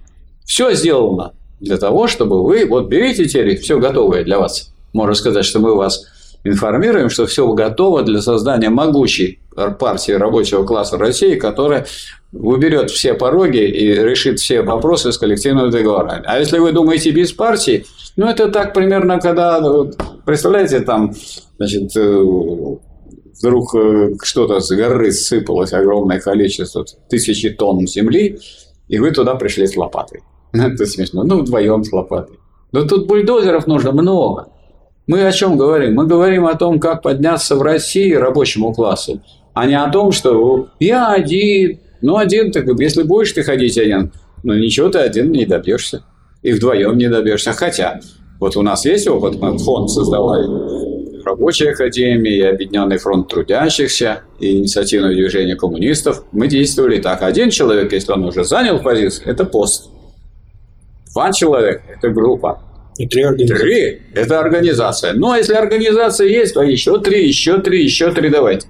[0.44, 4.72] Все сделано для того, чтобы вы, вот берите теперь все готовое для вас.
[4.92, 6.06] Можно сказать, что мы вас
[6.44, 9.40] информируем, что все готово для создания могучей
[9.78, 11.86] партии рабочего класса России, которая
[12.32, 16.22] уберет все пороги и решит все вопросы с коллективным договорами.
[16.26, 17.86] А если вы думаете без партии,
[18.16, 19.62] ну это так примерно, когда,
[20.24, 21.14] представляете, там,
[21.56, 22.24] значит, э,
[23.40, 28.38] вдруг э, что-то с горы сыпалось огромное количество, тысячи тонн земли,
[28.88, 30.22] и вы туда пришли с лопатой.
[30.62, 31.24] Это смешно.
[31.24, 32.38] Ну, вдвоем с лопатой.
[32.72, 34.48] Но тут бульдозеров нужно много.
[35.06, 35.94] Мы о чем говорим?
[35.94, 39.20] Мы говорим о том, как подняться в России рабочему классу,
[39.52, 41.80] а не о том, что я один.
[42.00, 44.12] Ну, один, так если будешь ты ходить один,
[44.42, 46.04] ну ничего ты один не добьешься.
[46.42, 47.52] И вдвоем не добьешься.
[47.52, 48.00] Хотя,
[48.40, 50.46] вот у нас есть опыт, мы фонд создавали
[51.24, 56.24] рабочей академии, и Объединенный фронт трудящихся, и инициативное движение коммунистов.
[56.32, 57.22] Мы действовали так.
[57.22, 59.90] Один человек, если он уже занял позицию, это пост.
[61.14, 62.60] Два человека– это группа.
[62.98, 63.62] И три организации.
[63.62, 65.12] Три– это организация.
[65.14, 68.66] Ну, а если организация есть, то еще три, еще три, еще три давайте.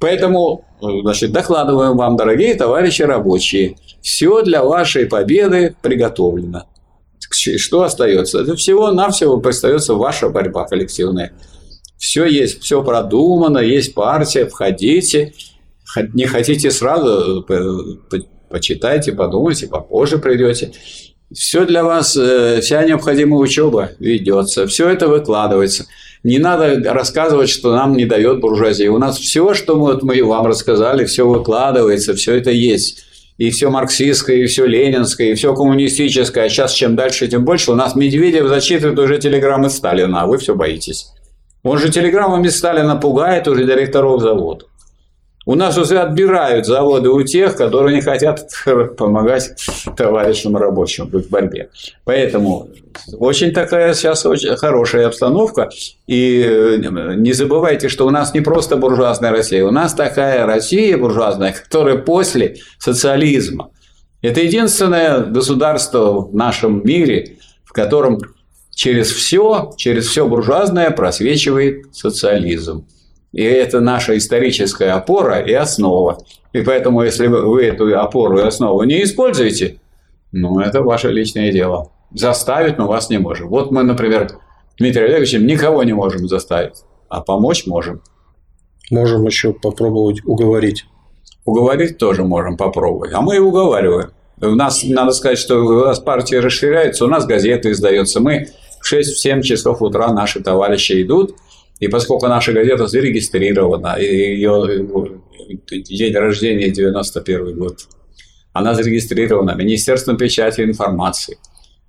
[0.00, 6.66] Поэтому, значит, докладываем вам, дорогие товарищи рабочие, все для вашей победы приготовлено.
[7.30, 8.42] Что остается?
[8.42, 11.32] Это всего-навсего остается ваша борьба коллективная.
[11.98, 15.34] Все есть, все продумано, есть партия, входите.
[16.14, 18.18] Не хотите сразу, э,
[18.48, 20.72] почитайте, подумайте, попозже придете.
[21.32, 25.86] Все для вас, э, вся необходимая учеба ведется, все это выкладывается.
[26.24, 28.90] Не надо рассказывать, что нам не дает буржуазия.
[28.90, 33.04] У нас все, что мы, вот мы вам рассказали, все выкладывается, все это есть.
[33.38, 37.70] и все марксистское, и все ленинское, и все коммунистическое, а сейчас чем дальше, тем больше.
[37.70, 41.12] У нас Медведев зачитывает уже телеграммы Сталина, а вы все боитесь.
[41.62, 44.66] Он же телеграммами Сталина пугает уже директоров завода.
[45.48, 48.50] У нас уже отбирают заводы у тех, которые не хотят
[48.98, 49.54] помогать
[49.96, 51.70] товарищам рабочим в борьбе.
[52.04, 52.68] Поэтому
[53.14, 55.70] очень такая сейчас очень хорошая обстановка.
[56.06, 56.76] И э,
[57.16, 61.96] не забывайте, что у нас не просто буржуазная Россия, у нас такая Россия буржуазная, которая
[61.96, 63.70] после социализма.
[64.20, 68.18] Это единственное государство в нашем мире, в котором
[68.74, 72.84] через все, через все буржуазное просвечивает социализм.
[73.32, 76.18] И это наша историческая опора и основа.
[76.52, 79.80] И поэтому, если вы эту опору и основу не используете,
[80.32, 81.90] ну, это ваше личное дело.
[82.12, 83.48] Заставить мы вас не можем.
[83.48, 84.30] Вот мы, например,
[84.78, 88.00] Дмитрий Олеговичем никого не можем заставить, а помочь можем.
[88.90, 90.86] Можем еще попробовать уговорить.
[91.44, 93.12] Уговорить тоже можем попробовать.
[93.12, 94.10] А мы и уговариваем.
[94.40, 98.20] У нас, надо сказать, что у нас партия расширяется, у нас газеты издаются.
[98.20, 98.48] Мы
[98.80, 101.36] в 6-7 часов утра наши товарищи идут–
[101.80, 104.86] и поскольку наша газета зарегистрирована, ее
[105.70, 107.78] день рождения 91 год,
[108.52, 111.38] она зарегистрирована Министерством печати и информации.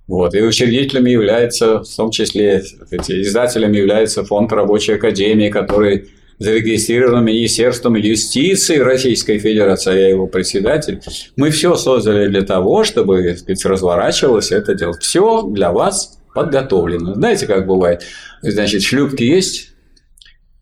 [0.06, 0.34] Вот.
[0.34, 6.08] И учредителями является, в том числе, эти, издателями является Фонд Рабочей Академии, который
[6.38, 11.00] зарегистрирован Министерством юстиции Российской Федерации, а я его председатель.
[11.36, 14.94] Мы все создали для того, чтобы сказать, разворачивалось это дело.
[14.98, 17.14] Все для вас подготовлено.
[17.14, 18.02] Знаете, как бывает?
[18.42, 19.69] Значит, шлюпки есть,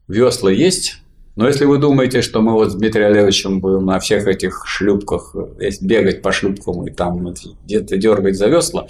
[0.09, 1.03] Весла есть,
[1.39, 5.37] но если вы думаете, что мы вот с Дмитрием Олеговичем будем на всех этих шлюпках
[5.81, 7.33] бегать по шлюпкам и там
[7.65, 8.89] где-то дергать за весла,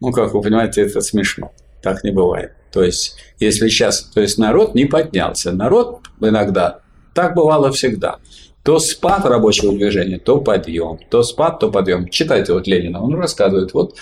[0.00, 1.50] ну, как вы понимаете, это смешно.
[1.82, 2.52] Так не бывает.
[2.72, 5.50] То есть, если сейчас, то есть народ не поднялся.
[5.50, 6.82] Народ иногда,
[7.14, 8.18] так бывало всегда.
[8.62, 11.00] То спад рабочего движения, то подъем.
[11.10, 12.08] То спад, то подъем.
[12.08, 13.96] Читайте вот Ленина, он рассказывает, вот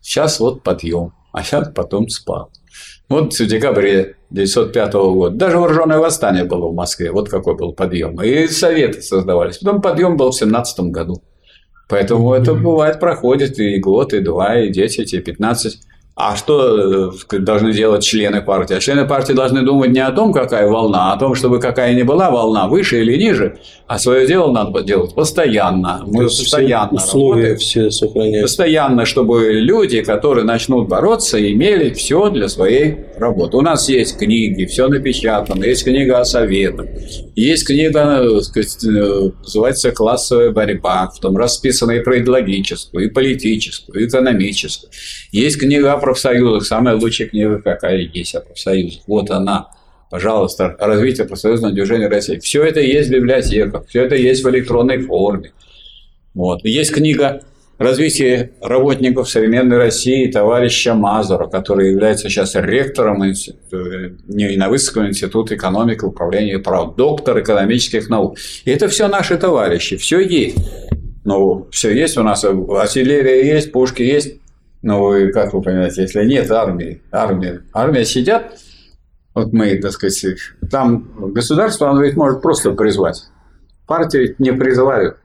[0.00, 2.48] сейчас вот подъем, а сейчас потом спад.
[3.08, 7.10] Вот в декабре 1905 года даже вооруженное восстание было в Москве.
[7.10, 8.20] Вот какой был подъем.
[8.22, 9.58] И советы создавались.
[9.58, 11.22] Потом подъем был в 17 году.
[11.88, 15.80] Поэтому это бывает, проходит и год, и два, и десять, и пятнадцать.
[16.20, 18.74] А что э, должны делать члены партии?
[18.74, 21.94] А члены партии должны думать не о том, какая волна, а о том, чтобы какая
[21.94, 26.02] ни была волна, выше или ниже, а свое дело надо делать постоянно.
[26.06, 28.42] Мы постоянно условия работаем, все сохраняем.
[28.42, 33.56] Постоянно, чтобы люди, которые начнут бороться, имели все для своей работы.
[33.56, 36.86] У нас есть книги, все напечатано, есть книга о советах,
[37.36, 43.08] есть книга, э, сказать, э, называется «Классовая борьба», в том расписана и про идеологическую, и
[43.08, 44.90] политическую, и экономическую.
[45.30, 49.02] Есть книга о профсоюзах, самая лучшая книга, какая есть о профсоюзах.
[49.06, 49.68] Вот она,
[50.10, 52.38] пожалуйста, развитие профсоюзного движения России.
[52.38, 55.52] Все это есть в библиотеках, все это есть в электронной форме.
[56.32, 56.64] Вот.
[56.64, 57.42] Есть книга
[57.76, 66.58] развитие работников современной России товарища Мазура, который является сейчас ректором Инновационного института экономики, управления и
[66.58, 68.38] прав, доктор экономических наук.
[68.64, 70.56] И это все наши товарищи, все есть.
[71.24, 74.36] Ну, все есть у нас, артиллерия есть, пушки есть,
[74.82, 78.58] ну, и как вы понимаете, если нет армии, армия, армия сидят,
[79.34, 80.24] вот мы, так сказать,
[80.70, 83.24] там государство, оно ведь может просто призвать.
[83.86, 85.16] Партии не призывают.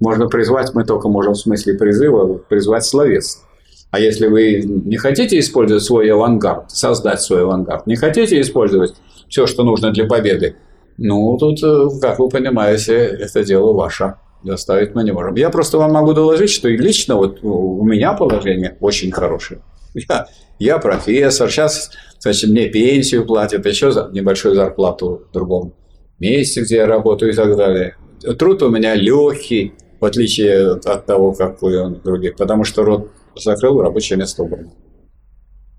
[0.00, 3.42] Можно призвать, мы только можем в смысле призыва призвать словес.
[3.90, 8.94] А если вы не хотите использовать свой авангард, создать свой авангард, не хотите использовать
[9.28, 10.56] все, что нужно для победы,
[10.98, 15.34] ну, тут, э, как вы понимаете, это дело ваше доставить мы не можем.
[15.34, 19.60] Я просто вам могу доложить, что лично вот у меня положение очень хорошее.
[19.94, 20.26] Я,
[20.58, 25.74] я профессор, сейчас, значит, мне пенсию платят, еще за небольшую зарплату в другом
[26.18, 27.96] месте, где я работаю и так далее.
[28.38, 33.80] Труд у меня легкий, в отличие от того, как у других, потому что рот закрыл,
[33.80, 34.72] рабочее место убрано.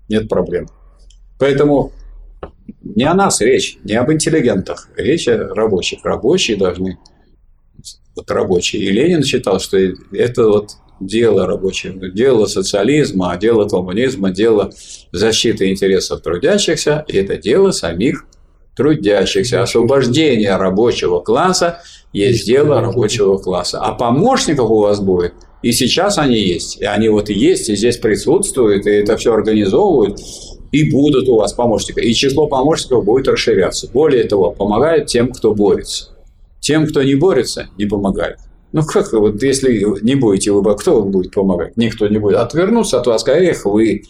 [0.08, 0.68] Нет проблем.
[1.38, 1.92] Поэтому
[2.82, 6.04] не о нас речь, не об интеллигентах, речь о рабочих.
[6.04, 6.98] Рабочие должны
[8.16, 8.82] вот рабочие.
[8.82, 9.78] И Ленин считал, что
[10.12, 10.70] это вот
[11.00, 14.72] дело рабочего, дело социализма, дело коммунизма, дело
[15.12, 18.26] защиты интересов трудящихся, и это дело самих
[18.76, 19.62] трудящихся.
[19.62, 21.82] Освобождение рабочего класса
[22.12, 23.80] есть дело рабочего класса.
[23.80, 27.76] А помощников у вас будет, и сейчас они есть, и они вот и есть, и
[27.76, 30.20] здесь присутствуют, и это все организовывают,
[30.72, 32.00] и будут у вас помощники.
[32.00, 33.88] И число помощников будет расширяться.
[33.92, 36.13] Более того, помогают тем, кто борется.
[36.64, 38.38] Тем, кто не борется, не помогает.
[38.72, 41.76] Ну как вот, если не будете вы, кто вам будет помогать?
[41.76, 42.36] Никто не будет.
[42.36, 44.04] Отвернуться от вас, эх, вы,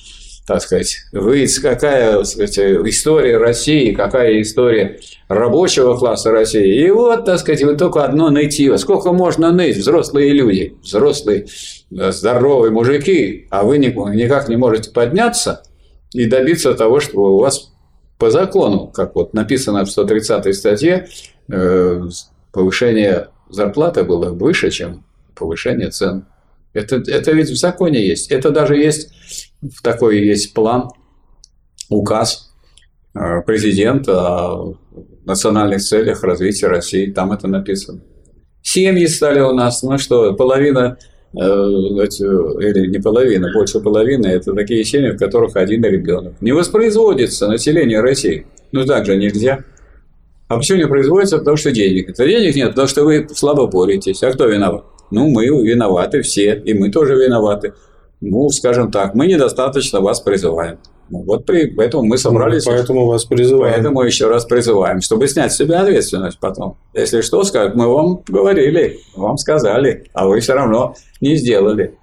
[0.46, 6.86] так сказать, выйти, какая так сказать, история России, какая история рабочего класса России.
[6.86, 8.78] И вот, так сказать, вы только одно нытье.
[8.78, 11.46] Сколько можно ныть, взрослые люди, взрослые
[11.90, 15.64] здоровые мужики, а вы никак не можете подняться
[16.12, 17.72] и добиться того, чтобы у вас
[18.16, 21.08] по закону, как вот написано в 130 статье,
[21.50, 22.02] э,
[22.54, 25.04] повышение зарплаты было выше, чем
[25.34, 26.26] повышение цен.
[26.72, 28.30] Это, это ведь в законе есть.
[28.30, 29.10] Это даже есть,
[29.82, 30.90] такой есть план,
[31.88, 32.52] указ
[33.14, 34.78] э, президента о
[35.24, 37.10] национальных целях развития России.
[37.10, 38.00] Там это написано.
[38.62, 40.96] Семьи стали у нас, ну что, половина
[41.36, 46.34] Э, или не половина, больше половины, это такие семьи, в которых один ребенок.
[46.40, 48.46] Не воспроизводится население России.
[48.70, 49.64] Ну так же нельзя.
[50.54, 51.38] А почему не производится?
[51.38, 52.10] Потому что денег.
[52.10, 54.22] Это денег нет, потому что вы слабо боретесь.
[54.22, 54.84] А кто виноват?
[55.10, 57.74] Ну, мы виноваты все, и мы тоже виноваты.
[58.20, 60.78] Ну, скажем так, мы недостаточно вас призываем.
[61.10, 62.64] Ну, вот при, поэтому мы собрались.
[62.64, 63.74] Поэтому вас призываем.
[63.74, 66.78] Поэтому еще раз призываем, чтобы снять с себя ответственность потом.
[66.94, 71.98] Если что, скажут, мы вам говорили, вам сказали, а вы все равно не сделали.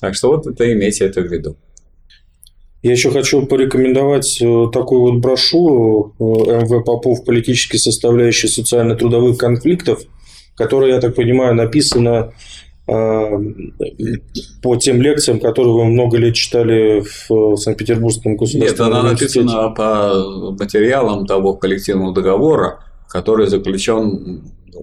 [0.00, 1.56] Так что вот это имейте это в виду.
[2.82, 10.00] Я еще хочу порекомендовать э, такую вот брошюру э, МВ Попов «Политические составляющие социально-трудовых конфликтов»,
[10.56, 12.32] которая, я так понимаю, написана
[12.88, 13.30] а,
[14.60, 20.52] по тем лекциям, которые вы много лет читали в Санкт-Петербургском государственном Нет, она написана по
[20.58, 24.42] материалам того коллективного договора, который заключен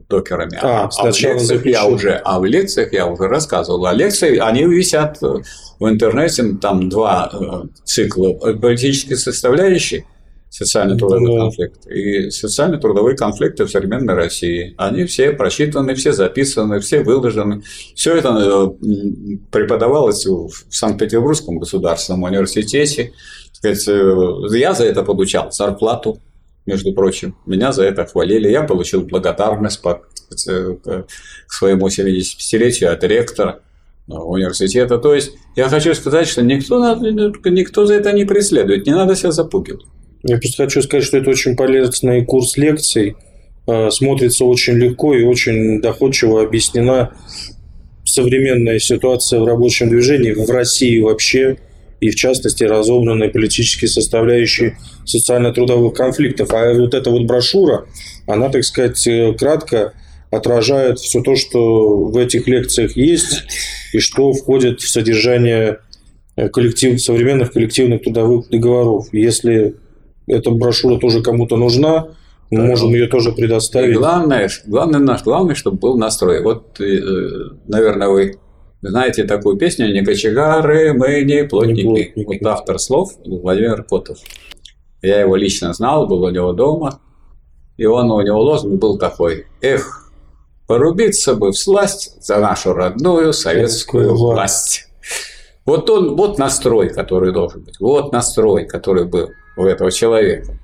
[0.10, 0.58] докерами.
[0.62, 3.86] А, а в лекциях я уже, а в лекциях я уже рассказывал.
[3.86, 10.06] А лекции, они висят в интернете, там два э, цикла политические составляющие–
[10.50, 11.42] социально-трудовой да.
[11.42, 11.88] конфликт.
[11.88, 17.62] И социально-трудовые конфликты в современной России, они все просчитаны, все записаны, все выложены.
[17.96, 23.14] Все это э, преподавалось в Санкт-Петербургском государственном университете.
[23.64, 23.74] Э,
[24.52, 26.20] я за это получал зарплату,
[26.70, 27.36] между прочим.
[27.46, 28.50] Меня за это хвалили.
[28.50, 30.02] Я получил благодарность по,
[30.48, 30.76] э,
[31.48, 33.60] к своему 75-летию от ректора
[34.08, 34.98] университета.
[34.98, 36.96] То есть я хочу сказать, что никто,
[37.46, 39.86] никто за это не преследует, не надо себя запугивать.
[40.24, 43.16] Я просто хочу сказать, что это очень полезный курс лекций.
[43.68, 47.12] А, смотрится очень легко и очень доходчиво объяснена
[48.04, 51.58] современная ситуация в рабочем движении в России вообще,
[52.00, 56.54] и в частности разобранные политические составляющие социально-трудовых конфликтов.
[56.54, 57.86] А вот эта вот брошюра,
[58.28, 59.94] она, так сказать, э, кратко
[60.32, 63.44] отражает все то, что в этих лекциях есть
[63.94, 65.80] и что входит в содержание
[66.36, 69.08] э, коллектив, современных коллективных трудовых договоров.
[69.12, 69.76] Если
[70.28, 72.10] эта брошюра тоже кому-то нужна,
[72.52, 73.96] мы можем ее тоже предоставить.
[73.96, 76.42] Главное, главное, наш, главное, чтобы был настрой.
[76.42, 77.00] Вот, э,
[77.68, 78.38] наверное, вы
[78.82, 81.82] знаете такую песню «Не кочегары, мы не плотники».
[81.82, 82.44] не плотники.
[82.44, 84.18] Вот автор слов Владимир Котов.
[85.02, 87.00] Я его лично знал, был у него дома.
[87.78, 90.12] И он, у него лозунг был такой «Эх,
[90.68, 94.88] порубиться бы в сласть за нашу родную советскую власть».
[95.66, 97.80] Вот он, вот настрой, который должен быть.
[97.80, 100.58] Вот настрой, который был у этого человека.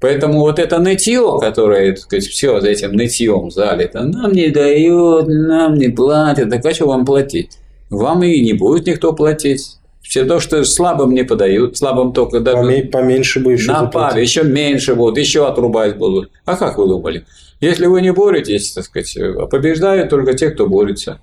[0.00, 5.28] Поэтому вот это нытье, которое, так сказать, все за этим нытьем залито, нам не дают,
[5.28, 7.58] нам не платят, так а что вам платить?
[7.90, 9.76] Вам и не будет никто платить.
[10.00, 12.88] Все то, что слабым не подают, слабым только даже...
[12.90, 16.30] Поменьше бы еще На паре, еще меньше будут, еще отрубать будут.
[16.46, 17.26] А как вы думали?
[17.60, 19.14] Если вы не боретесь, так сказать,
[19.50, 21.20] побеждают только те, кто борется.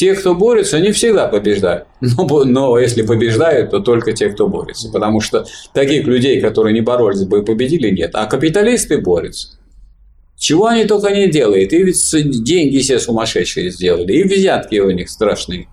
[0.00, 1.84] Те, кто борется, не всегда побеждают.
[2.00, 4.88] Но, но если побеждают, то только те, кто борется.
[4.90, 5.44] Потому что
[5.74, 8.12] таких людей, которые не боролись бы и победили, нет.
[8.14, 9.58] А капиталисты борются.
[10.38, 11.74] Чего они только не делают.
[11.74, 14.14] И ведь деньги все сумасшедшие сделали.
[14.14, 15.68] И взятки у них страшные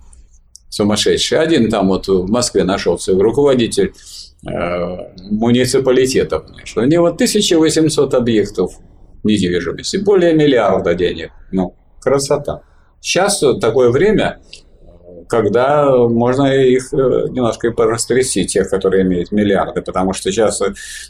[0.67, 1.39] сумасшедшие.
[1.39, 3.93] Один там вот в Москве нашелся руководитель
[4.45, 4.97] э,
[5.31, 6.43] муниципалитета.
[6.65, 8.73] Что у него 1800 объектов
[9.23, 11.31] недвижимости, более миллиарда денег.
[11.53, 12.63] Ну, красота.
[13.07, 14.41] Сейчас такое время,
[15.29, 16.97] когда можно их э,
[17.29, 20.61] немножко порастрясти, тех, которые имеют миллиарды, потому что сейчас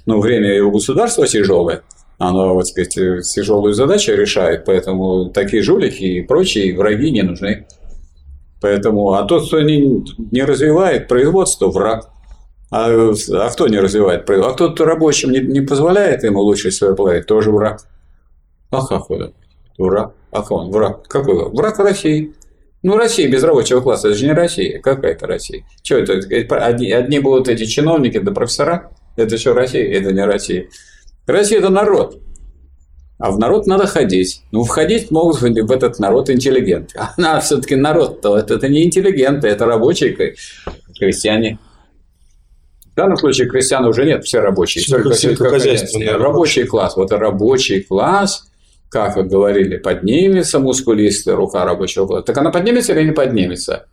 [0.05, 1.81] ну, время и у государства тяжелое,
[2.19, 7.65] оно, вот сказать, тяжелую задачу решает, поэтому такие жулики и прочие враги не нужны.
[8.61, 12.11] Поэтому, а тот, кто не, не развивает производство, враг.
[12.69, 14.51] А, а кто не развивает производство?
[14.51, 17.81] А кто, кто рабочим не, не позволяет ему улучшить свое положение, тоже враг.
[18.69, 19.33] А как вы?
[19.79, 20.13] Враг.
[20.31, 20.71] А как он?
[20.71, 21.07] Враг.
[21.07, 21.79] Какой враг?
[21.79, 22.33] России.
[22.83, 24.79] Ну, Россия без рабочего класса, это же не Россия.
[24.79, 25.63] Какая это Россия?
[25.83, 26.13] Что это?
[26.57, 28.91] Одни, одни будут эти чиновники да профессора?
[29.15, 29.91] Это что, Россия?
[29.91, 30.67] Это не Россия.
[31.25, 32.21] Россия– это народ.
[33.19, 34.43] А в народ надо ходить.
[34.51, 36.99] Ну, входить могут в этот народ интеллигенты.
[37.17, 40.35] А все-таки народ-то это, это не интеллигенты, это рабочие
[40.97, 41.57] крестьяне.
[42.91, 44.83] В данном случае крестьян уже нет, все рабочие.
[44.85, 46.15] Только сельскохозяйственные.
[46.15, 46.95] Рабочий класс.
[46.95, 48.47] Вот рабочий класс,
[48.89, 52.25] как вы говорили, поднимется мускулистая рука рабочего класса.
[52.25, 53.87] Так она поднимется или не поднимется?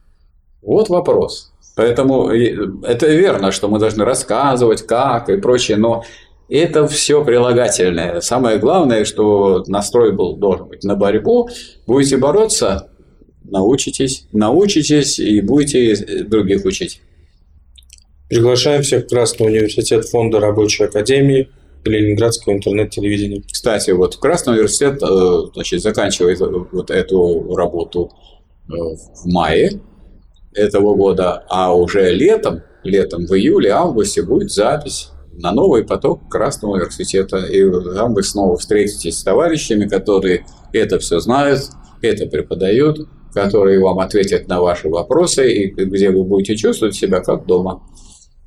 [0.62, 1.52] Вот вопрос.
[1.76, 6.04] Поэтому это верно, что мы должны рассказывать, как и прочее, но
[6.48, 8.20] это все прилагательное.
[8.20, 11.48] Самое главное, что настрой был должен быть на борьбу.
[11.86, 12.90] Будете бороться,
[13.42, 17.00] научитесь, научитесь и будете других учить.
[18.28, 21.50] Приглашаем всех в Красный университет Фонда Рабочей Академии
[21.84, 23.42] Ленинградского интернет-телевидения.
[23.50, 28.10] Кстати, вот Красный университет э, значит, заканчивает вот эту работу
[28.68, 29.80] э, в мае
[30.54, 37.38] этого года, а уже летом, летом в июле-августе будет запись на новый поток Красного университета.
[37.38, 41.62] И там вы снова встретитесь с товарищами, которые это все знают,
[42.02, 47.46] это преподают, которые вам ответят на ваши вопросы, и где вы будете чувствовать себя как
[47.46, 47.82] дома.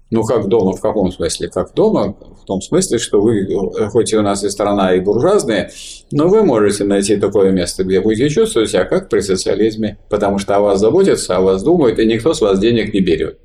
[0.10, 1.50] Ну, как дома, в каком смысле?
[1.50, 3.46] Как дома, в том смысле, что вы,
[3.90, 5.72] хоть и у нас и страна, и буржуазная,
[6.12, 10.56] но вы можете найти такое место, где будете чувствовать себя как при социализме, потому что
[10.56, 13.38] о вас заботятся, о вас думают, и никто с вас денег не берет.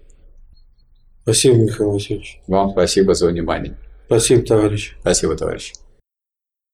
[1.23, 2.41] Спасибо, Михаил Васильевич.
[2.47, 3.77] Вам спасибо за внимание.
[4.07, 4.97] Спасибо, товарищ.
[5.01, 5.73] Спасибо, товарищ.